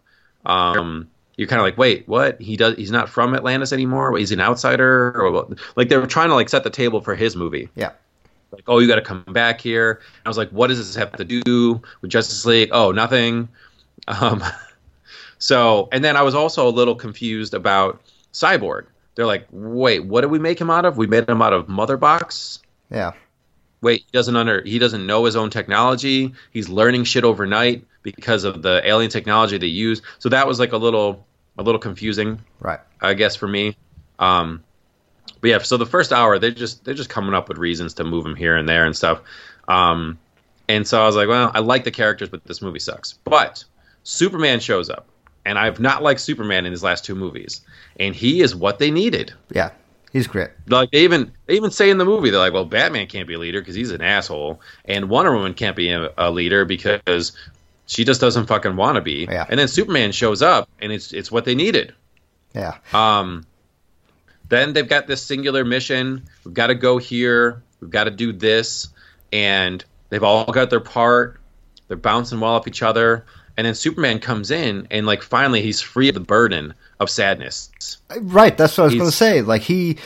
[0.47, 2.41] Um, you're kind of like, wait, what?
[2.41, 2.77] He does?
[2.77, 4.17] He's not from Atlantis anymore.
[4.17, 7.37] He's an outsider, or like they were trying to like set the table for his
[7.37, 7.91] movie Yeah.
[8.53, 10.01] Like, oh, you got to come back here.
[10.25, 12.71] I was like, what does this have to do with Justice League?
[12.73, 13.49] Oh, nothing.
[14.09, 14.43] Um,
[15.39, 18.87] so, and then I was also a little confused about Cyborg.
[19.15, 20.97] They're like, wait, what did we make him out of?
[20.97, 22.61] We made him out of Mother Box.
[22.91, 23.13] Yeah.
[23.81, 26.33] Wait, he doesn't under he doesn't know his own technology.
[26.53, 30.03] He's learning shit overnight because of the alien technology they use.
[30.19, 31.27] So that was like a little
[31.59, 32.41] a little confusing.
[32.61, 32.81] Right.
[33.01, 33.77] I guess for me.
[34.19, 34.63] Um,
[35.41, 38.05] but yeah, so the first hour they're just they're just coming up with reasons to
[38.05, 39.21] move him here and there and stuff.
[39.69, 40.19] Um,
[40.69, 43.13] and so I was like, well, I like the characters, but this movie sucks.
[43.13, 43.65] But
[44.05, 45.07] Superman shows up,
[45.45, 47.61] and I've not liked Superman in his last two movies,
[47.99, 49.33] and he is what they needed.
[49.51, 49.71] Yeah.
[50.13, 50.51] He's great.
[50.69, 53.35] Like they even they even say in the movie, they're like, well, Batman can't be
[53.35, 57.33] a leader because he's an asshole, and Wonder Woman can't be a, a leader because
[57.87, 59.27] she just doesn't fucking want to be.
[59.29, 59.47] Yeah.
[59.49, 61.95] And then Superman shows up, and it's it's what they needed.
[62.55, 62.77] Yeah.
[62.93, 63.47] Um,
[64.53, 66.25] then they've got this singular mission.
[66.45, 67.63] We've got to go here.
[67.81, 68.89] We've got to do this,
[69.33, 71.41] and they've all got their part.
[71.89, 73.25] They're bouncing well off each other,
[73.57, 77.71] and then Superman comes in, and like finally he's free of the burden of sadness.
[78.21, 79.43] Right, that's what I was going to say.
[79.43, 79.97] Like he,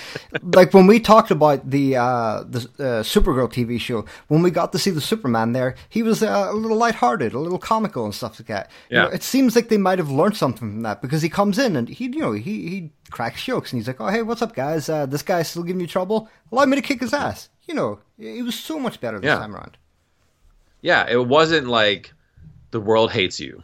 [0.42, 4.72] like when we talked about the uh, the uh, Supergirl TV show, when we got
[4.72, 8.14] to see the Superman there, he was uh, a little lighthearted, a little comical and
[8.14, 8.70] stuff like that.
[8.90, 11.58] You know, it seems like they might have learned something from that because he comes
[11.58, 14.42] in and he, you know, he he cracks jokes and he's like, "Oh, hey, what's
[14.42, 14.88] up, guys?
[14.88, 16.28] Uh, this guy's still giving you trouble.
[16.52, 19.38] Allow me to kick his ass." You know, it was so much better this Yeah.
[19.38, 19.76] time around.
[20.82, 22.12] Yeah, it wasn't like
[22.70, 23.62] the world hates you.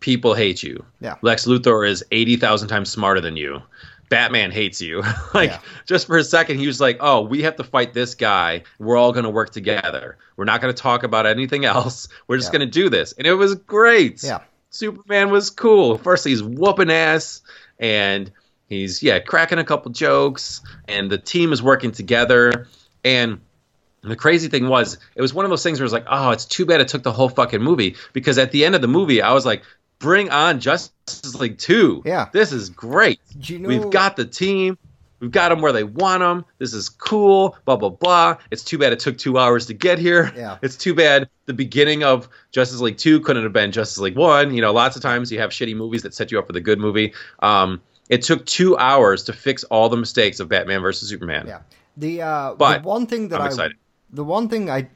[0.00, 0.84] People hate you.
[1.00, 1.14] Yeah.
[1.22, 3.62] Lex Luthor is 80,000 times smarter than you.
[4.08, 5.02] Batman hates you.
[5.34, 5.60] like, Yeah.
[5.86, 8.62] just for a second, he was like, oh, we have to fight this guy.
[8.78, 10.16] We're all going to work together.
[10.36, 12.06] We're not going to talk about anything else.
[12.28, 12.58] We're just Yeah.
[12.58, 13.12] going to do this.
[13.18, 14.22] And it was great.
[14.22, 14.40] Yeah.
[14.70, 15.96] Superman was cool.
[15.98, 17.40] First, he's whooping ass,
[17.80, 18.30] and
[18.68, 22.68] he's, yeah, cracking a couple jokes, and the team is working together.
[23.04, 23.40] And
[24.02, 26.30] the crazy thing was, it was one of those things where it was like, oh,
[26.30, 27.96] it's too bad it took the whole fucking movie.
[28.12, 29.62] Because at the end of the movie, I was like,
[29.98, 32.02] bring on Justice League 2.
[32.04, 32.28] Yeah.
[32.32, 33.20] This is great.
[33.40, 34.78] You know- We've got the team.
[35.18, 36.44] We've got them where they want them.
[36.58, 37.56] This is cool.
[37.64, 38.36] Blah, blah, blah.
[38.50, 40.30] It's too bad it took two hours to get here.
[40.36, 40.58] Yeah.
[40.62, 44.52] It's too bad the beginning of Justice League 2 couldn't have been Justice League 1.
[44.52, 46.60] You know, lots of times you have shitty movies that set you up for the
[46.60, 47.14] good movie.
[47.40, 47.80] Um,
[48.10, 51.46] it took two hours to fix all the mistakes of Batman versus Superman.
[51.48, 51.60] Yeah.
[51.96, 53.76] The uh, But the one thing that I'm I excited.
[54.10, 54.88] The one thing I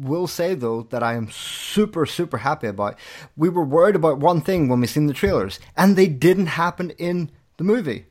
[0.00, 2.98] will say though that I am super super happy about.
[3.36, 6.90] We were worried about one thing when we seen the trailers, and they didn't happen
[6.90, 8.06] in the movie.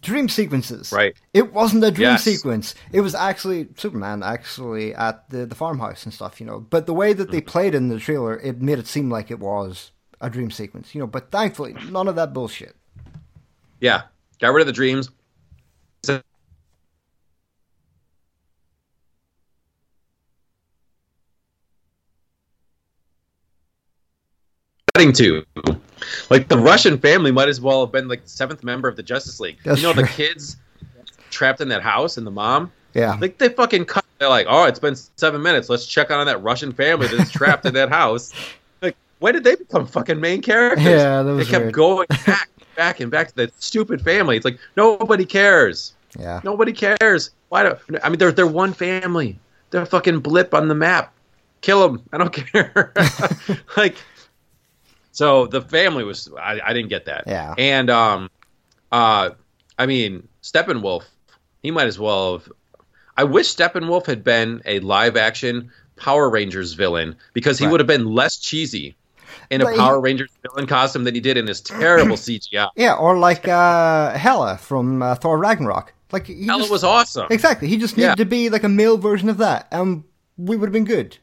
[0.00, 0.92] Dream sequences.
[0.92, 1.16] Right.
[1.34, 2.22] It wasn't a dream Yes.
[2.22, 2.76] sequence.
[2.92, 6.60] It was actually Superman actually at the, the farmhouse and stuff, you know.
[6.60, 7.46] But the way that they Mm-hmm.
[7.50, 9.90] played in the trailer, it made it seem like it was
[10.20, 11.08] a dream sequence, you know.
[11.08, 12.76] But thankfully, none of that bullshit.
[13.80, 14.02] Yeah,
[14.38, 15.10] got rid of the dreams.
[24.98, 25.44] Heading to
[26.28, 29.02] like the Russian family might as well have been like the seventh member of the
[29.02, 29.58] Justice League.
[29.64, 30.56] That's you know the kids
[31.30, 32.72] trapped in that house and the mom.
[32.94, 33.16] Yeah.
[33.20, 34.04] Like they fucking cut.
[34.18, 35.68] They're like, oh, it's been seven minutes.
[35.68, 38.32] Let's check on that Russian family that's trapped in that house.
[38.82, 40.84] Like, when did they become fucking main characters?
[40.84, 41.74] Yeah, that was they kept weird.
[41.74, 44.36] going back, back, and back to that stupid family.
[44.36, 45.94] It's like nobody cares.
[46.18, 46.40] yeah.
[46.44, 47.30] Nobody cares.
[47.48, 49.38] Why do I mean they're they're one family.
[49.70, 51.12] They're a fucking blip on the map.
[51.60, 52.02] Kill them.
[52.12, 52.92] I don't care.
[53.76, 53.96] like
[55.18, 57.24] so the family was I, I didn't get that.
[57.26, 57.54] Yeah.
[57.58, 58.30] And um
[58.92, 59.30] uh
[59.78, 61.02] I mean Steppenwolf,
[61.62, 62.52] he might as well have
[63.16, 67.72] I wish Steppenwolf had been a live action Power Rangers villain because he Right.
[67.72, 68.94] would have been less cheesy
[69.50, 72.68] in a But he- Power Rangers villain costume than he did in his terrible CGI.
[72.76, 75.92] Yeah, or like uh, Hela from uh, Thor Ragnarok.
[76.12, 77.26] Like he Hell, just, was awesome.
[77.30, 77.66] exactly.
[77.68, 78.14] He just needed Yeah.
[78.14, 80.04] to be like a male version of that, and
[80.36, 81.18] we would have been good.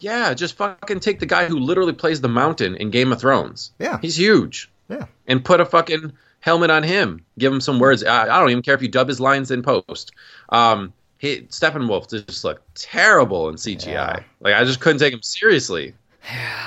[0.00, 3.72] Yeah, just fucking take the guy who literally plays the mountain in Game of Thrones.
[3.78, 3.98] Yeah.
[4.00, 4.70] He's huge.
[4.88, 7.24] Yeah, And put a fucking helmet on him.
[7.38, 8.02] Give him some words.
[8.02, 10.12] I, I don't even care if you dub his lines in post.
[10.48, 13.86] Um, he, Steppenwolf just looked terrible in CGI.
[13.86, 14.20] Yeah.
[14.40, 15.94] Like, I just couldn't take him seriously.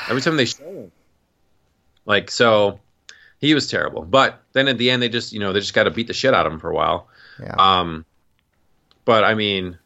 [0.10, 0.92] Every time they show him.
[2.06, 2.80] Like, so
[3.40, 4.04] he was terrible.
[4.04, 6.14] But then at the end, they just, you know, they just got to beat the
[6.14, 7.08] shit out of him for a while.
[7.42, 7.56] Yeah.
[7.58, 8.06] Um,
[9.06, 9.78] but I mean,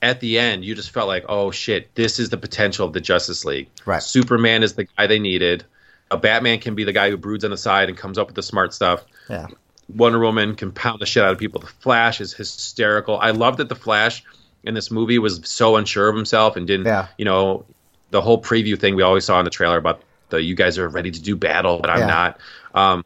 [0.00, 3.00] at the end, you just felt like, oh shit, this is the potential of the
[3.00, 3.68] Justice League.
[3.84, 4.02] Right.
[4.02, 5.64] Superman is the guy they needed.
[6.10, 8.36] A Batman can be the guy who broods on the side and comes up with
[8.36, 9.04] the smart stuff.
[9.28, 9.48] yeah.
[9.94, 11.60] Wonder Woman can pound the shit out of people.
[11.62, 13.18] The Flash is hysterical.
[13.18, 14.22] I love that the Flash
[14.62, 17.06] in this movie was so unsure of himself and didn't, Yeah.
[17.16, 17.64] you know,
[18.10, 20.88] the whole preview thing we always saw in the trailer about the you guys are
[20.88, 22.06] ready to do battle, but I'm Yeah.
[22.06, 22.40] not.
[22.74, 23.04] Um,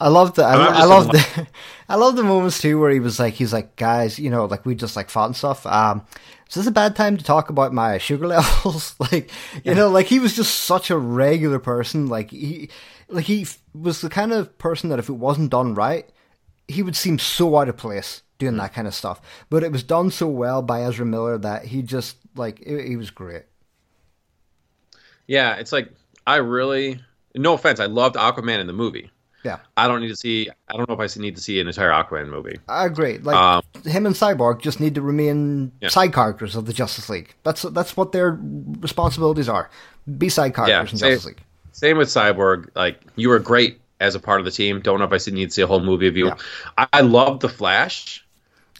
[0.00, 1.46] I love the I, I love the
[1.88, 4.66] I love the moments too where he was like he's like guys you know like
[4.66, 5.66] we just like fought and stuff.
[5.66, 6.04] Um
[6.48, 8.94] is this a bad time to talk about my sugar levels?
[9.00, 9.30] Like
[9.64, 12.06] you know like he was just such a regular person.
[12.06, 12.70] Like he
[13.08, 16.08] like he f- was the kind of person that if it wasn't done right
[16.68, 19.20] he would seem so out of place doing that kind of stuff.
[19.50, 23.10] But it was done so well by Ezra Miller that he just like he was
[23.10, 23.44] great.
[25.26, 25.90] Yeah, it's like
[26.26, 27.00] I really,
[27.34, 29.10] no offense, I loved Aquaman in the movie.
[29.44, 30.48] Yeah I don't need to see.
[30.68, 32.58] I don't know if I need to see an entire Aquaman movie.
[32.68, 33.18] I agree.
[33.18, 35.88] Like Um, him and Cyborg just need to remain Yeah.
[35.90, 37.34] side characters of the Justice League.
[37.44, 38.38] That's that's what their
[38.80, 39.70] responsibilities are.
[40.18, 41.42] Be side characters in say- Justice League.
[41.72, 42.68] Same with Cyborg.
[42.74, 44.80] Like you were great as a part of the team.
[44.80, 46.26] Don't know if I need to see a whole movie of you.
[46.26, 46.36] Yeah.
[46.78, 48.24] I, I love the Flash,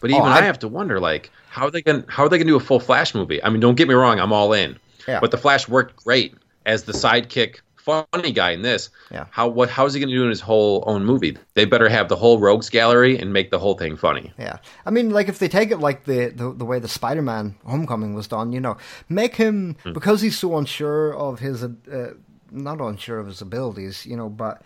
[0.00, 2.28] but even Oh, I, I- have to wonder like how are they going how are
[2.28, 3.42] they going to do a full Flash movie?
[3.42, 4.78] I mean, don't get me wrong, I'm all in.
[5.08, 5.20] Yeah.
[5.20, 6.34] But the Flash worked great
[6.66, 8.91] as the sidekick, funny guy in this.
[9.11, 9.26] Yeah.
[9.30, 11.37] How what how is he going to do in his whole own movie?
[11.55, 14.32] They better have the whole rogues gallery and make the whole thing funny.
[14.39, 17.55] Yeah, I mean, like if they take it like the the, the way the Spider-Man
[17.64, 18.76] Homecoming was done, you know,
[19.09, 19.93] make him Hmm.
[19.93, 22.14] because he's so unsure of his, uh,
[22.51, 24.62] not unsure of his abilities, you know, but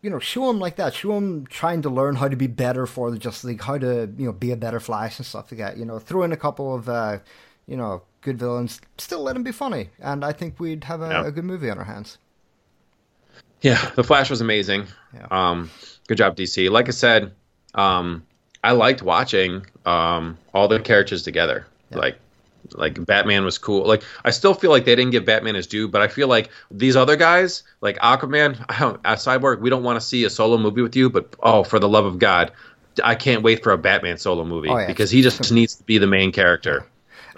[0.00, 0.94] you know, show him like that.
[0.94, 4.08] Show him trying to learn how to be better for the Justice League, how to
[4.16, 5.76] you know be a better Flash and stuff like that.
[5.76, 7.18] You know, throw in a couple of uh,
[7.68, 11.08] you know good villains, still let him be funny, and I think we'd have a,
[11.08, 11.26] Yeah.
[11.26, 12.18] a good movie on our hands.
[13.60, 14.86] Yeah, the Flash was amazing.
[15.14, 15.26] Yeah.
[15.30, 15.70] Um,
[16.06, 16.70] good job, DC.
[16.70, 17.32] Like I said,
[17.74, 18.24] um,
[18.62, 21.66] I liked watching um, all the characters together.
[21.90, 22.18] Like,
[22.72, 23.84] like Batman was cool.
[23.86, 26.50] Like, I still feel like they didn't give Batman his due, but I feel like
[26.70, 30.58] these other guys, like Aquaman, I don't, Cyborg, we don't want to see a solo
[30.58, 32.52] movie with you, but oh, for the love of God,
[33.02, 34.86] I can't wait for a Batman solo movie Oh, yeah.
[34.86, 36.86] because he just needs to be the main character.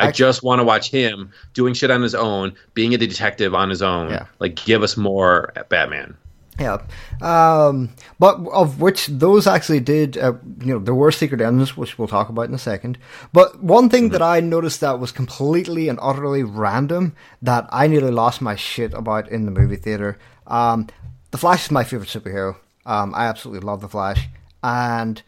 [0.00, 3.54] I Act- just want to watch him doing shit on his own, being a detective
[3.54, 4.10] on his own.
[4.10, 4.26] Yeah.
[4.38, 6.16] Like, give us more Batman.
[6.58, 6.82] Yeah,
[7.22, 7.88] um,
[8.18, 12.06] but of which those actually did, uh, you know, there were secret endings, which we'll
[12.06, 12.98] talk about in a second.
[13.32, 18.10] But one thing that I noticed that was completely and utterly random that I nearly
[18.10, 20.18] lost my shit about in the movie theater.
[20.46, 20.88] Um,
[21.30, 22.56] the Flash is my favorite superhero.
[22.84, 24.28] Um, I absolutely love the Flash,
[24.62, 25.22] and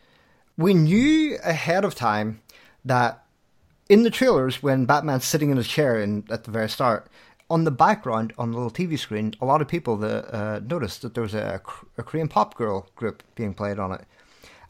[0.58, 2.42] we knew ahead of time
[2.84, 3.21] that
[3.92, 7.10] in the trailers when Batman's sitting in his chair in, at the very start,
[7.50, 11.02] on the background on the little TV screen, a lot of people that uh, noticed
[11.02, 11.60] that there was a,
[11.98, 14.06] a Korean pop girl group being played on it.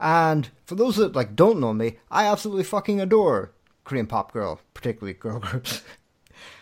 [0.00, 3.52] And for those that like don't know me, I absolutely fucking adore
[3.84, 5.82] Korean pop girl, particularly girl groups.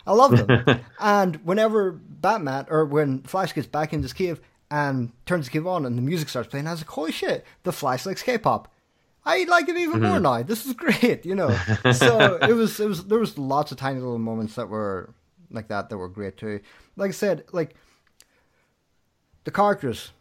[0.07, 0.81] I love them.
[1.01, 4.39] and whenever Batman or when Flash gets back into his cave
[4.71, 7.47] and turns the cave on and the music starts playing, I was like, holy shit,
[7.63, 8.71] the Flash likes K-pop.
[9.25, 10.43] I like it even more now.
[10.43, 11.51] This is great, you know.
[11.93, 15.15] So it was, it was, there was lots of tiny little moments that were
[15.51, 16.61] like that that were great too.
[16.97, 17.75] Like I said, like
[19.45, 20.13] the characters,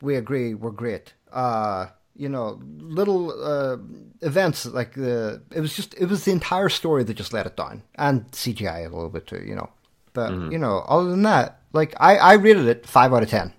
[0.00, 1.14] we agree were great.
[1.32, 1.86] Uh,
[2.16, 3.76] you know, little uh,
[4.22, 7.56] events like the it was just it was the entire story that just let it
[7.56, 9.44] down, and CGI a little bit too.
[9.46, 9.70] You know,
[10.14, 13.52] but you know, other than that, like I I rated it five out of ten.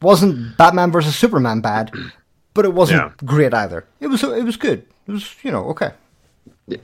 [0.00, 1.92] Wasn't Batman versus Superman bad,
[2.54, 3.10] but it wasn't Yeah.
[3.24, 3.84] great either.
[4.00, 4.84] It was it was good.
[5.06, 5.90] It was you know okay.
[6.66, 6.78] Yeah,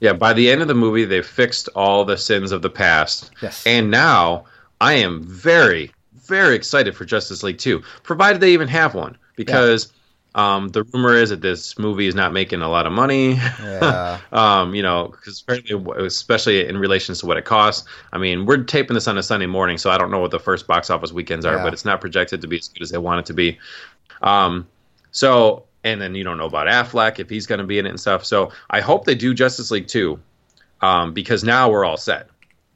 [0.00, 0.12] yeah.
[0.12, 3.30] by the end of the movie, they've fixed all the sins of the past.
[3.42, 3.62] Yes.
[3.66, 4.44] And now
[4.80, 5.92] I am very,
[6.26, 9.16] very excited for Justice League 2, provided they even have one.
[9.36, 9.92] Because
[10.34, 13.34] um, the rumor is that this movie is not making a lot of money.
[13.62, 14.18] Yeah.
[14.32, 17.88] um, you know, because apparently, especially in relation to what it costs.
[18.12, 20.38] I mean, we're taping this on a Sunday morning, so I don't know what the
[20.40, 21.62] first box office weekends are, Yeah.
[21.64, 23.58] but it's not projected to be as good as they want it to be.
[24.22, 24.66] Um,
[25.10, 27.90] so, and then you don't know about Affleck if he's going to be in it
[27.90, 28.24] and stuff.
[28.24, 30.18] So I hope they do Justice League 2
[30.80, 32.28] um, because now we're all set.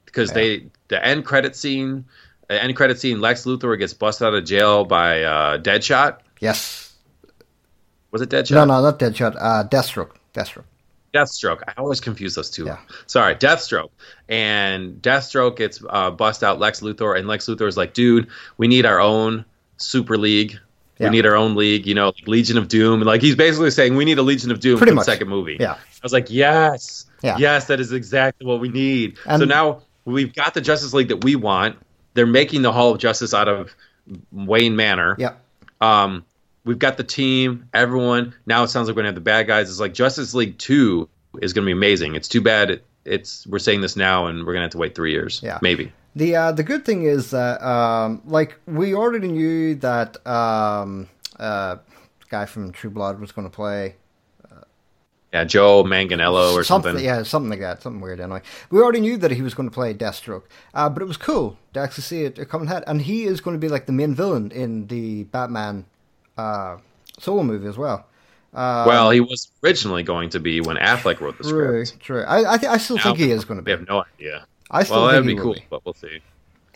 [0.07, 2.05] Because they the end credit scene,
[2.49, 6.19] the end credit scene, Lex Luthor gets busted out of jail by uh, Deadshot.
[6.41, 6.97] Yes.
[8.11, 8.51] Was it Deadshot?
[8.51, 9.37] No, no, not Deadshot.
[9.39, 10.17] Uh, Deathstroke.
[10.35, 10.65] Deathstroke.
[11.15, 11.63] Deathstroke.
[11.67, 12.67] I always confuse those two.
[12.67, 12.79] Yeah.
[13.07, 13.91] Sorry, Deathstroke.
[14.29, 18.29] And Deathstroke gets uh, bust out Lex Luthor, and Lex Luthor is like, dude,
[18.59, 19.45] we need our own
[19.77, 20.59] super league.
[21.01, 21.07] Yeah.
[21.09, 23.01] We need our own league, you know, Legion of Doom.
[23.01, 25.07] Like he's basically saying we need a Legion of Doom Pretty for much.
[25.07, 25.57] the second movie.
[25.59, 25.73] Yeah.
[25.73, 27.07] I was like, yes.
[27.23, 27.37] Yeah.
[27.39, 29.17] Yes, that is exactly what we need.
[29.27, 31.77] And- so now we've got the Justice League that we want.
[32.15, 33.75] They're making the Hall of Justice out of
[34.31, 35.17] Wayne Manor.
[35.19, 35.33] Yeah.
[35.81, 36.25] Um,
[36.65, 38.35] we've got the team, everyone.
[38.47, 39.71] Now it sounds like we're gonna have the bad guys.
[39.71, 41.09] It's like Justice League Two
[41.41, 42.15] is gonna be amazing.
[42.15, 44.95] It's too bad it, it's we're saying this now and we're gonna have to wait
[44.95, 45.41] three years.
[45.43, 45.59] Yeah.
[45.63, 45.93] maybe.
[46.17, 51.09] The uh, the good thing is that um, like we already knew that um,
[51.39, 51.77] uh,
[52.29, 53.95] guy from True Blood was going to play
[55.33, 56.99] Yeah, Joe Manganiello or something.
[56.99, 58.19] Yeah, something like that, something weird.
[58.21, 60.43] Anyway, we already knew that he was going to play Deathstroke,
[60.75, 63.55] uh, but it was cool to actually see it come ahead, and he is going
[63.55, 65.85] to be like the main villain in the Batman
[66.37, 66.79] uh,
[67.19, 68.07] solo movie as well.
[68.53, 72.03] Uh, well, he was originally going to be when Affleck wrote the true, script.
[72.03, 72.23] true.
[72.25, 73.71] I I, th- I still Now think he is going to be.
[73.73, 74.47] We have no idea.
[74.71, 76.21] I still Well, think that'd be cool, but we'll see.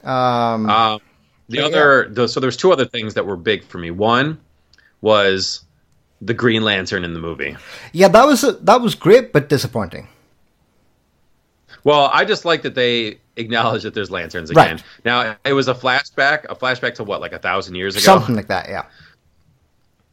[0.03, 1.01] Um, Um,
[1.49, 3.91] the other, the, so there's two other things that were big for me.
[3.91, 4.41] One
[5.01, 5.65] was
[6.21, 7.57] the Green Lantern in the movie.
[7.93, 10.09] yeah, that was that was great, but disappointing.
[11.85, 14.77] Well, I just like that they acknowledge that there's lanterns again.
[14.77, 14.85] Right.
[15.05, 18.05] Now, it was a flashback, a flashback to what, like a thousand years ago.
[18.05, 18.69] Something like that.
[18.71, 18.87] Yeah.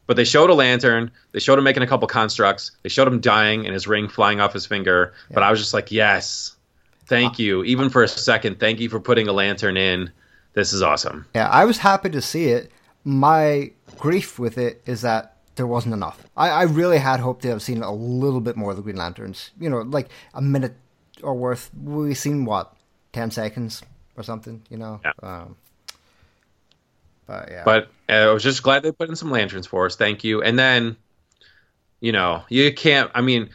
[0.06, 1.12] But they showed a lantern.
[1.32, 2.72] They showed him making a couple constructs.
[2.84, 5.14] They showed him dying and his ring flying off his finger.
[5.32, 6.58] But I was just like, yes,
[7.12, 7.64] thank you.
[7.66, 10.10] Even for a second, thank you for putting a lantern in.
[10.54, 11.26] This is awesome.
[11.36, 12.72] Yeah, I was happy to see it.
[13.04, 16.24] My grief with it is that there wasn't enough.
[16.36, 18.96] I, I really had hoped to have seen a little bit more of the Green
[18.96, 19.52] Lanterns.
[19.60, 20.76] You know, like a minute
[21.22, 21.70] or worth.
[21.84, 22.74] We seen what,
[23.14, 23.84] ten seconds
[24.18, 24.62] or something.
[24.70, 25.02] You know.
[25.04, 25.12] Yeah.
[25.22, 25.56] Um,
[27.28, 27.64] but yeah.
[27.64, 29.96] But uh, I was just glad they put in some lanterns for us.
[29.96, 30.42] Thank you.
[30.42, 30.98] And then,
[32.00, 33.12] you know, you can't.
[33.14, 33.50] I mean,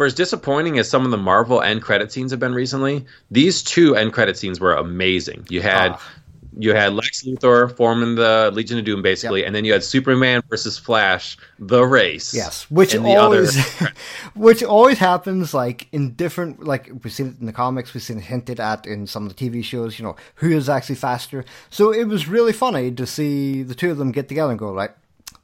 [0.00, 3.62] for as disappointing as some of the Marvel end credit scenes have been recently, these
[3.62, 5.46] two end credit scenes were amazing.
[5.50, 5.92] You had.
[5.92, 6.12] Ah.
[6.58, 10.42] You had Lex Luthor forming the Legion of Doom, basically, and then you had Superman
[10.50, 12.34] versus Flash, the race.
[12.34, 13.56] Yes, which always,
[14.34, 18.18] which always happens like in different, like we've seen it in the comics, we've seen
[18.18, 19.96] it hinted at in some of the TV shows.
[19.98, 21.44] You know, who is actually faster?
[21.70, 24.72] So it was really funny to see the two of them get together and go,
[24.72, 24.96] like,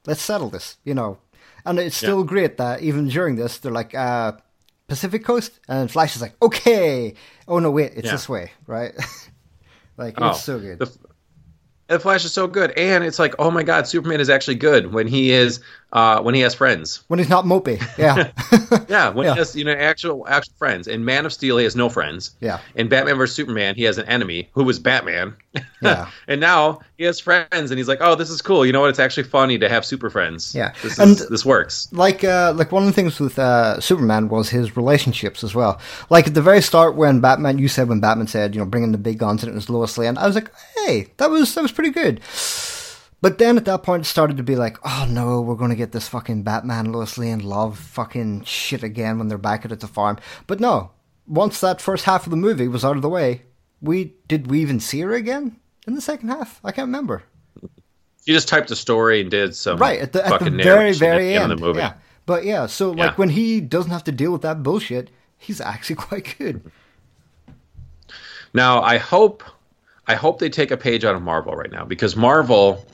[0.07, 0.77] let's settle this.
[0.83, 1.19] You know,
[1.65, 4.33] and it's still great that even during this, they're like, uh,
[4.89, 7.15] Pacific Coast, and Flash is like, okay,
[7.49, 8.13] oh no, wait, it's Yeah.
[8.13, 8.93] this way, right?
[9.97, 10.79] like Oh, it's so good.
[10.79, 10.97] The,
[11.89, 14.93] the Flash is so good, and it's like, oh my God, Superman is actually good
[14.93, 15.61] when he is
[15.93, 17.03] uh, when he has friends.
[17.09, 18.31] when he's not mopey, yeah,
[18.89, 19.33] Yeah, when Yeah.
[19.35, 20.89] he has you know actual actual friends.
[20.89, 22.33] In Man of Steel, he has no friends.
[22.41, 22.59] Yeah.
[22.75, 25.35] In Batman vs Superman, he has an enemy who was Batman.
[25.81, 26.11] Yeah.
[26.29, 28.67] and now he has friends, and he's like, oh, this is cool.
[28.67, 28.91] You know what?
[28.91, 30.55] It's actually funny to have super friends.
[30.55, 30.73] Yeah.
[30.83, 31.89] This And- is, this works.
[31.93, 35.81] like uh, like one of the things with uh, Superman was his relationships as well.
[36.11, 38.93] Like at the very start, when Batman, you said when Batman said, you know, bringing
[38.93, 40.51] the big guns and it was Lois Lane, I was like,
[40.85, 42.21] hey, that was that was pretty good.
[43.23, 45.77] But then at that point, it started to be like, oh no, we're going to
[45.77, 49.87] get this fucking Batman Lois Lane love fucking shit again when they're back at the
[49.89, 50.19] farm.
[50.47, 50.91] But no,
[51.27, 53.43] once that first half of the movie was out of the way,
[53.81, 55.57] we did we even see her again
[55.87, 56.61] in the second half?
[56.63, 57.23] I can't remember.
[58.25, 61.35] You just typed the story and did some right at the, at the very very
[61.35, 61.79] end of the movie.
[61.79, 61.95] yeah
[62.27, 63.15] but yeah so like Yeah.
[63.15, 66.61] when he doesn't have to deal with that bullshit he's actually quite good
[68.53, 69.43] Now, I hope
[70.09, 72.85] I hope they take a page out of Marvel right now because Marvel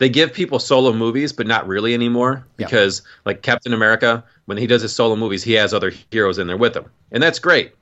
[0.00, 2.46] they give people solo movies, but not really anymore.
[2.56, 2.66] Yeah.
[2.66, 6.46] Because like Captain America, when he does his solo movies, he has other heroes in
[6.46, 7.74] there with him, and that's great.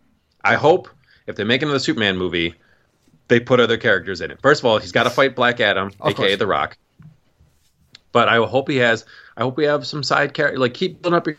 [0.45, 0.89] I hope
[1.29, 2.55] if they make another Superman movie,
[3.29, 4.43] they put other characters in it.
[4.43, 6.39] First of all, he's got to fight Black Adam, Of aka course.
[6.39, 6.77] The Rock.
[8.11, 9.05] But I hope he has.
[9.37, 10.59] I hope we have some side character.
[10.59, 11.37] Like keep building up your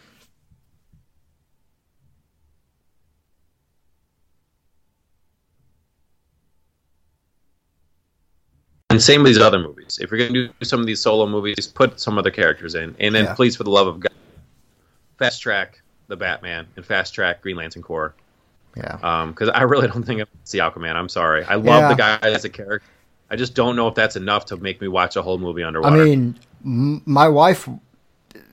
[8.99, 9.97] And same with these other movies.
[10.01, 12.93] If you're going to do some of these solo movies, put some other characters in,
[12.99, 13.33] and then Yeah.
[13.33, 14.11] please, for the love of God,
[15.17, 18.13] fast track the Batman and fast track Green Lantern Corps.
[18.75, 20.95] yeah Because I really don't think I see Aquaman.
[20.95, 21.45] I'm sorry.
[21.45, 21.87] I love Yeah.
[21.87, 22.85] the guy as a character.
[23.31, 25.95] I just don't know if that's enough to make me watch a whole movie underwater.
[25.95, 26.35] i mean
[26.65, 27.69] m- my wife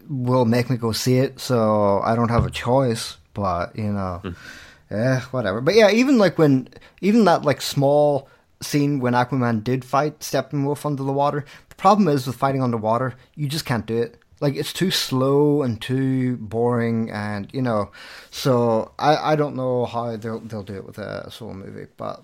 [0.08, 4.20] will make me go see it so i don't have a choice but you know
[4.22, 4.94] Hmm.
[4.94, 6.68] eh, whatever but yeah even like when
[7.00, 8.28] even that like small
[8.62, 13.14] scene when aquaman did fight steppenwolf under the water the problem is with fighting underwater
[13.34, 17.90] you just can't do it like it's too slow and too boring and you know
[18.30, 22.22] so i i don't know how they'll they'll do it with a solo movie but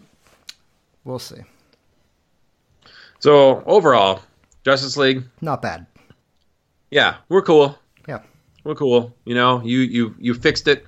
[1.05, 1.41] we'll see
[3.19, 4.21] so overall,
[4.65, 5.87] Justice League, not bad
[6.93, 7.79] yeah, we're cool.
[8.07, 8.21] yeah
[8.65, 9.15] We're cool.
[9.25, 10.85] You know, you you you fixed it.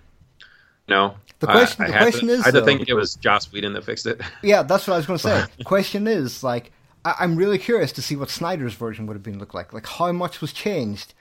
[0.86, 1.14] You know,
[1.46, 3.72] The question- I, I the question to, is, I though- think it was Joss Whedon
[3.74, 4.20] that fixed it.
[4.42, 5.44] Yeah, that's what I was going to say.
[5.58, 6.72] The question is, like,
[7.04, 9.72] I- I'm really curious to see what Snyder's version would have been look like.
[9.72, 11.14] Like, how much was changed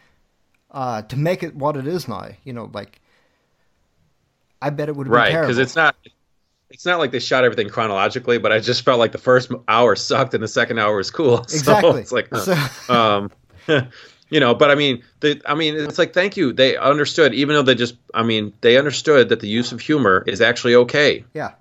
[0.72, 2.30] uh, to make it what it is now?
[2.44, 3.00] You know, like,
[4.62, 5.48] I bet it would have been right terrible.
[5.50, 5.96] because it's not
[6.70, 9.94] it's not like they shot everything chronologically but i just felt like the first hour
[9.96, 12.02] sucked and the second hour was cool So Exactly.
[12.02, 12.68] it's like huh.
[12.70, 13.30] So-
[13.70, 13.90] um
[14.30, 16.54] you know, but I mean, the, I mean, it's like thank you.
[16.54, 20.24] They understood, even though they just, I mean, they understood that the use of humor
[20.28, 21.24] is actually okay.
[21.34, 21.52] Yeah.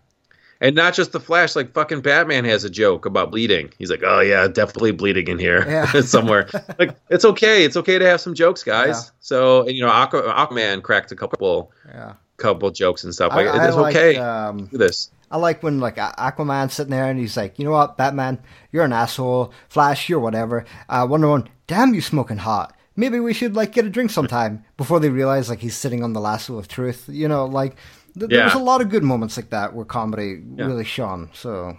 [0.60, 3.72] And not just the Flash, like fucking Batman has a joke about bleeding.
[3.78, 5.90] He's like, "Oh yeah, definitely bleeding in here Yeah.
[6.02, 6.48] somewhere."
[6.78, 9.06] like it's okay, it's okay to have some jokes, guys.
[9.06, 9.10] Yeah.
[9.18, 12.12] So and, you know, Aqu- Aquaman cracked a couple Yeah.
[12.36, 13.32] couple jokes and stuff.
[13.34, 14.16] Like I it's like, okay.
[14.18, 15.10] Um, do this.
[15.32, 18.38] I like when like Aquaman's sitting there and he's like, you know what, Batman,
[18.70, 19.52] you're an asshole.
[19.68, 20.64] Flash, you're whatever.
[20.88, 22.76] Uh, Wonder Woman, damn, you smoking hot.
[22.94, 26.12] Maybe we should like get a drink sometime before they realize like he's sitting on
[26.12, 27.06] the lasso of truth.
[27.08, 27.76] You know, like
[28.18, 30.66] th- there was a lot of good moments like that where comedy Yeah.
[30.66, 31.30] really shone.
[31.32, 31.78] So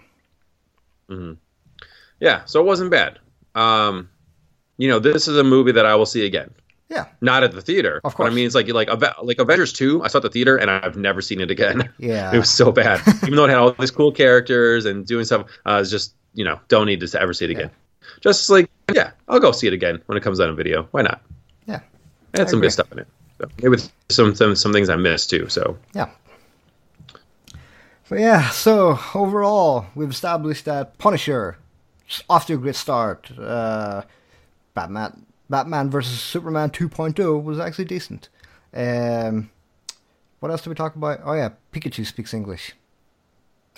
[2.20, 3.18] Yeah, so it wasn't bad.
[3.54, 4.08] Um,
[4.78, 6.52] you know, this is a movie that I will see again.
[6.90, 8.88] Yeah, Not at the theater, Of But I mean, it's like like
[9.22, 10.02] like Avengers two.
[10.04, 11.88] I saw it at the theater, and I've never seen it again.
[11.98, 12.32] Yeah.
[12.34, 13.00] it was so bad.
[13.22, 16.44] Even though it had all these cool characters and doing stuff, uh, it's just you
[16.44, 17.70] know don't need to ever see it again.
[18.20, 20.86] Just like yeah, I'll go see it again when it comes out on video.
[20.90, 21.22] Why not?
[21.66, 21.80] yeah,
[22.34, 22.66] It had I some agree.
[22.68, 23.08] good stuff in it.
[23.40, 25.48] So, maybe with some, some some things I missed too.
[25.48, 26.10] So yeah.
[28.06, 31.56] So yeah, so overall, we've established that Punisher
[32.08, 33.30] is off to a great start.
[33.38, 34.02] Uh,
[34.74, 38.28] Batman, Batman versus Superman 2.0 was actually decent.
[38.72, 39.50] Um,
[40.40, 41.20] what else did we talk about?
[41.24, 42.72] Oh yeah, Pikachu speaks English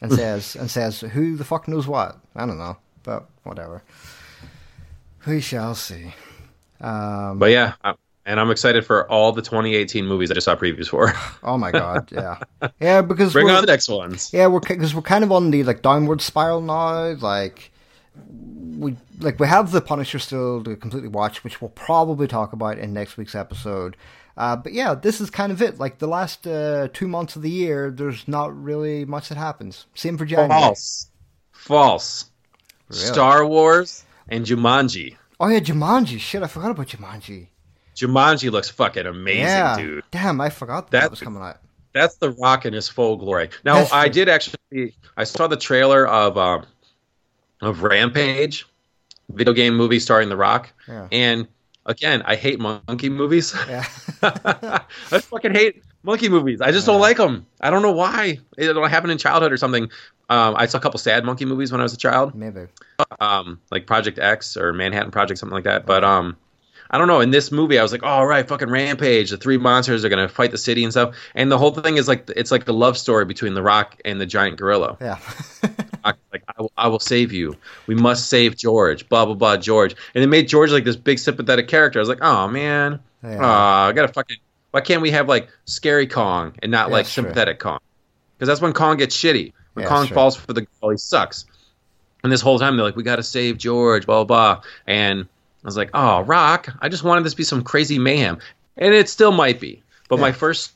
[0.00, 2.18] and says and says who the fuck knows what.
[2.34, 3.82] I don't know, but whatever.
[5.26, 6.14] We shall see.
[6.80, 7.94] Um, but yeah, I,
[8.24, 11.12] and I'm excited for all the 2018 movies I just saw previews for.
[11.42, 12.38] oh my god, yeah,
[12.80, 14.32] yeah, because Bring on the next ones.
[14.32, 17.12] Yeah, we're because we're kind of on the like downward spiral now.
[17.14, 17.70] Like
[18.78, 22.78] we like we have the Punisher still to completely watch, which we'll probably talk about
[22.78, 23.96] in next week's episode.
[24.36, 25.78] Uh, but yeah, this is kind of it.
[25.78, 29.86] Like the last uh, two months of the year, there's not really much that happens.
[29.94, 30.48] Same for January.
[30.50, 31.10] False,
[31.52, 32.30] false.
[32.88, 33.02] Really?
[33.02, 35.16] Star Wars and Jumanji.
[35.40, 36.18] Oh yeah, Jumanji.
[36.18, 37.48] Shit, I forgot about Jumanji.
[37.96, 40.04] Jumanji looks fucking amazing, yeah, dude.
[40.10, 41.58] damn, I forgot that, that was coming out.
[41.94, 43.48] That's the Rock in his full glory.
[43.64, 44.12] Now, That's I true.
[44.12, 44.94] did actually.
[45.16, 46.66] I saw the trailer of um,
[47.60, 48.66] of Rampage,
[49.30, 51.08] video game movie starring The Rock, Yeah.
[51.12, 51.48] and
[51.84, 53.54] again, I hate monkey movies.
[53.68, 53.84] Yeah,
[54.22, 56.60] I fucking hate monkey movies.
[56.60, 57.46] I just don't like them.
[57.60, 58.38] I don't know why.
[58.56, 59.90] It happened in childhood or something.
[60.28, 62.62] Um, I saw a couple sad monkey movies when I was a child, maybe.
[63.20, 65.86] um, like Project X or Manhattan Project, something like that.
[65.86, 66.36] But um,
[66.90, 67.20] I don't know.
[67.20, 69.30] In this movie, I was like, "Oh, all right, fucking Rampage.
[69.30, 72.08] The three monsters are gonna fight the city and stuff." And the whole thing is
[72.08, 74.96] like it's like a love story between the Rock and the giant gorilla.
[75.00, 75.18] Yeah,
[76.32, 77.56] like I will, I will save you.
[77.86, 79.08] We must save George.
[79.08, 79.56] Blah blah blah.
[79.56, 81.98] George, and it made George like this big sympathetic character.
[81.98, 83.38] I was like, "Oh man, Yeah.
[83.44, 84.36] Aw, I gotta fucking.
[84.72, 87.22] Why can't we have like scary Kong and not Yeah, like that's true.
[87.24, 87.78] sympathetic Kong?
[88.36, 89.52] Because that's when Kong gets shitty.
[89.74, 91.46] When Yeah, Kong falls for the girl, he sucks.
[92.22, 94.62] And this whole time they're like, we gotta save George, blah blah blah.
[94.86, 98.38] And I was like, oh, Rock, I just wanted this to be some crazy mayhem,
[98.76, 99.82] and it still might be.
[100.08, 100.72] But my first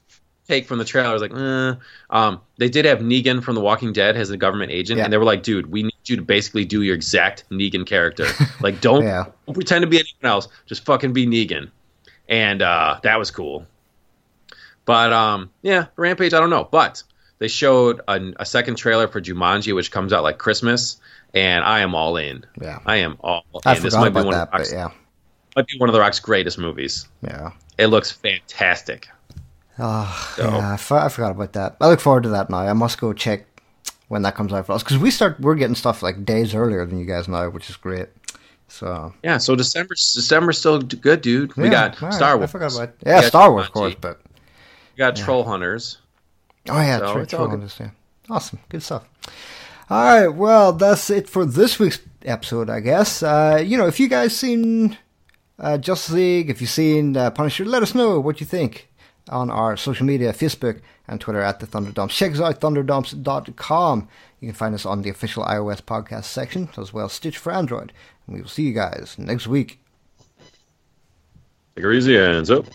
[0.51, 1.75] take from the trailer I was like, eh.
[2.11, 5.05] um, they did have Negan from The Walking Dead as a government agent, Yeah.
[5.05, 8.27] and they were like, dude, we need you to basically do your exact Negan character.
[8.61, 9.25] like, don't Yeah.
[9.47, 10.49] don't pretend to be anyone else.
[10.67, 11.71] Just fucking be Negan.
[12.29, 13.67] And uh, that was cool.
[14.85, 16.65] But um, yeah, Rampage, I don't know.
[16.71, 17.03] But
[17.39, 20.99] they showed a, a second trailer for Jumanji, which comes out like Christmas,
[21.35, 22.45] and I am all in.
[22.61, 22.79] yeah.
[22.87, 23.83] I am all I in.
[23.83, 24.89] This might be one that, of the Rock's, but yeah,
[25.57, 27.07] might be one of the Rock's greatest movies.
[27.23, 27.53] yeah.
[27.79, 29.09] It looks fantastic.
[29.81, 31.77] Oh, So- yeah, I, forgot about that.
[31.81, 32.59] I look forward to that now.
[32.59, 33.47] I must go check
[34.09, 36.85] when that comes out for us because we start we're getting stuff like days earlier
[36.85, 38.09] than you guys now, which is great.
[38.69, 41.57] So Yeah, so December December's still good, dude.
[41.57, 42.51] We yeah, got right, Star I Wars.
[42.51, 44.21] forgot about yeah, Star Wars, of course, but
[44.95, 45.99] We got Troll Hunters.
[46.69, 47.55] oh yeah, So true, it's all true, good.
[47.55, 47.91] understand.
[48.29, 49.05] Awesome, good stuff.
[49.89, 53.23] All right, well, that's it for this week's episode, I guess.
[53.25, 54.97] Uh, you know, if you guys seen
[55.59, 58.89] uh, Justice League, if you've seen uh, Punisher, let us know what you think
[59.31, 62.11] on our social media, Facebook and Twitter at the Thunderdumps.
[62.11, 64.09] Check us out, thunderdumps.com.
[64.41, 67.53] You can find us on the official iOS podcast section, as well as Stitch for
[67.53, 67.93] Android.
[68.27, 69.81] And we will see you guys next week.
[71.77, 72.67] Take her easy, and up.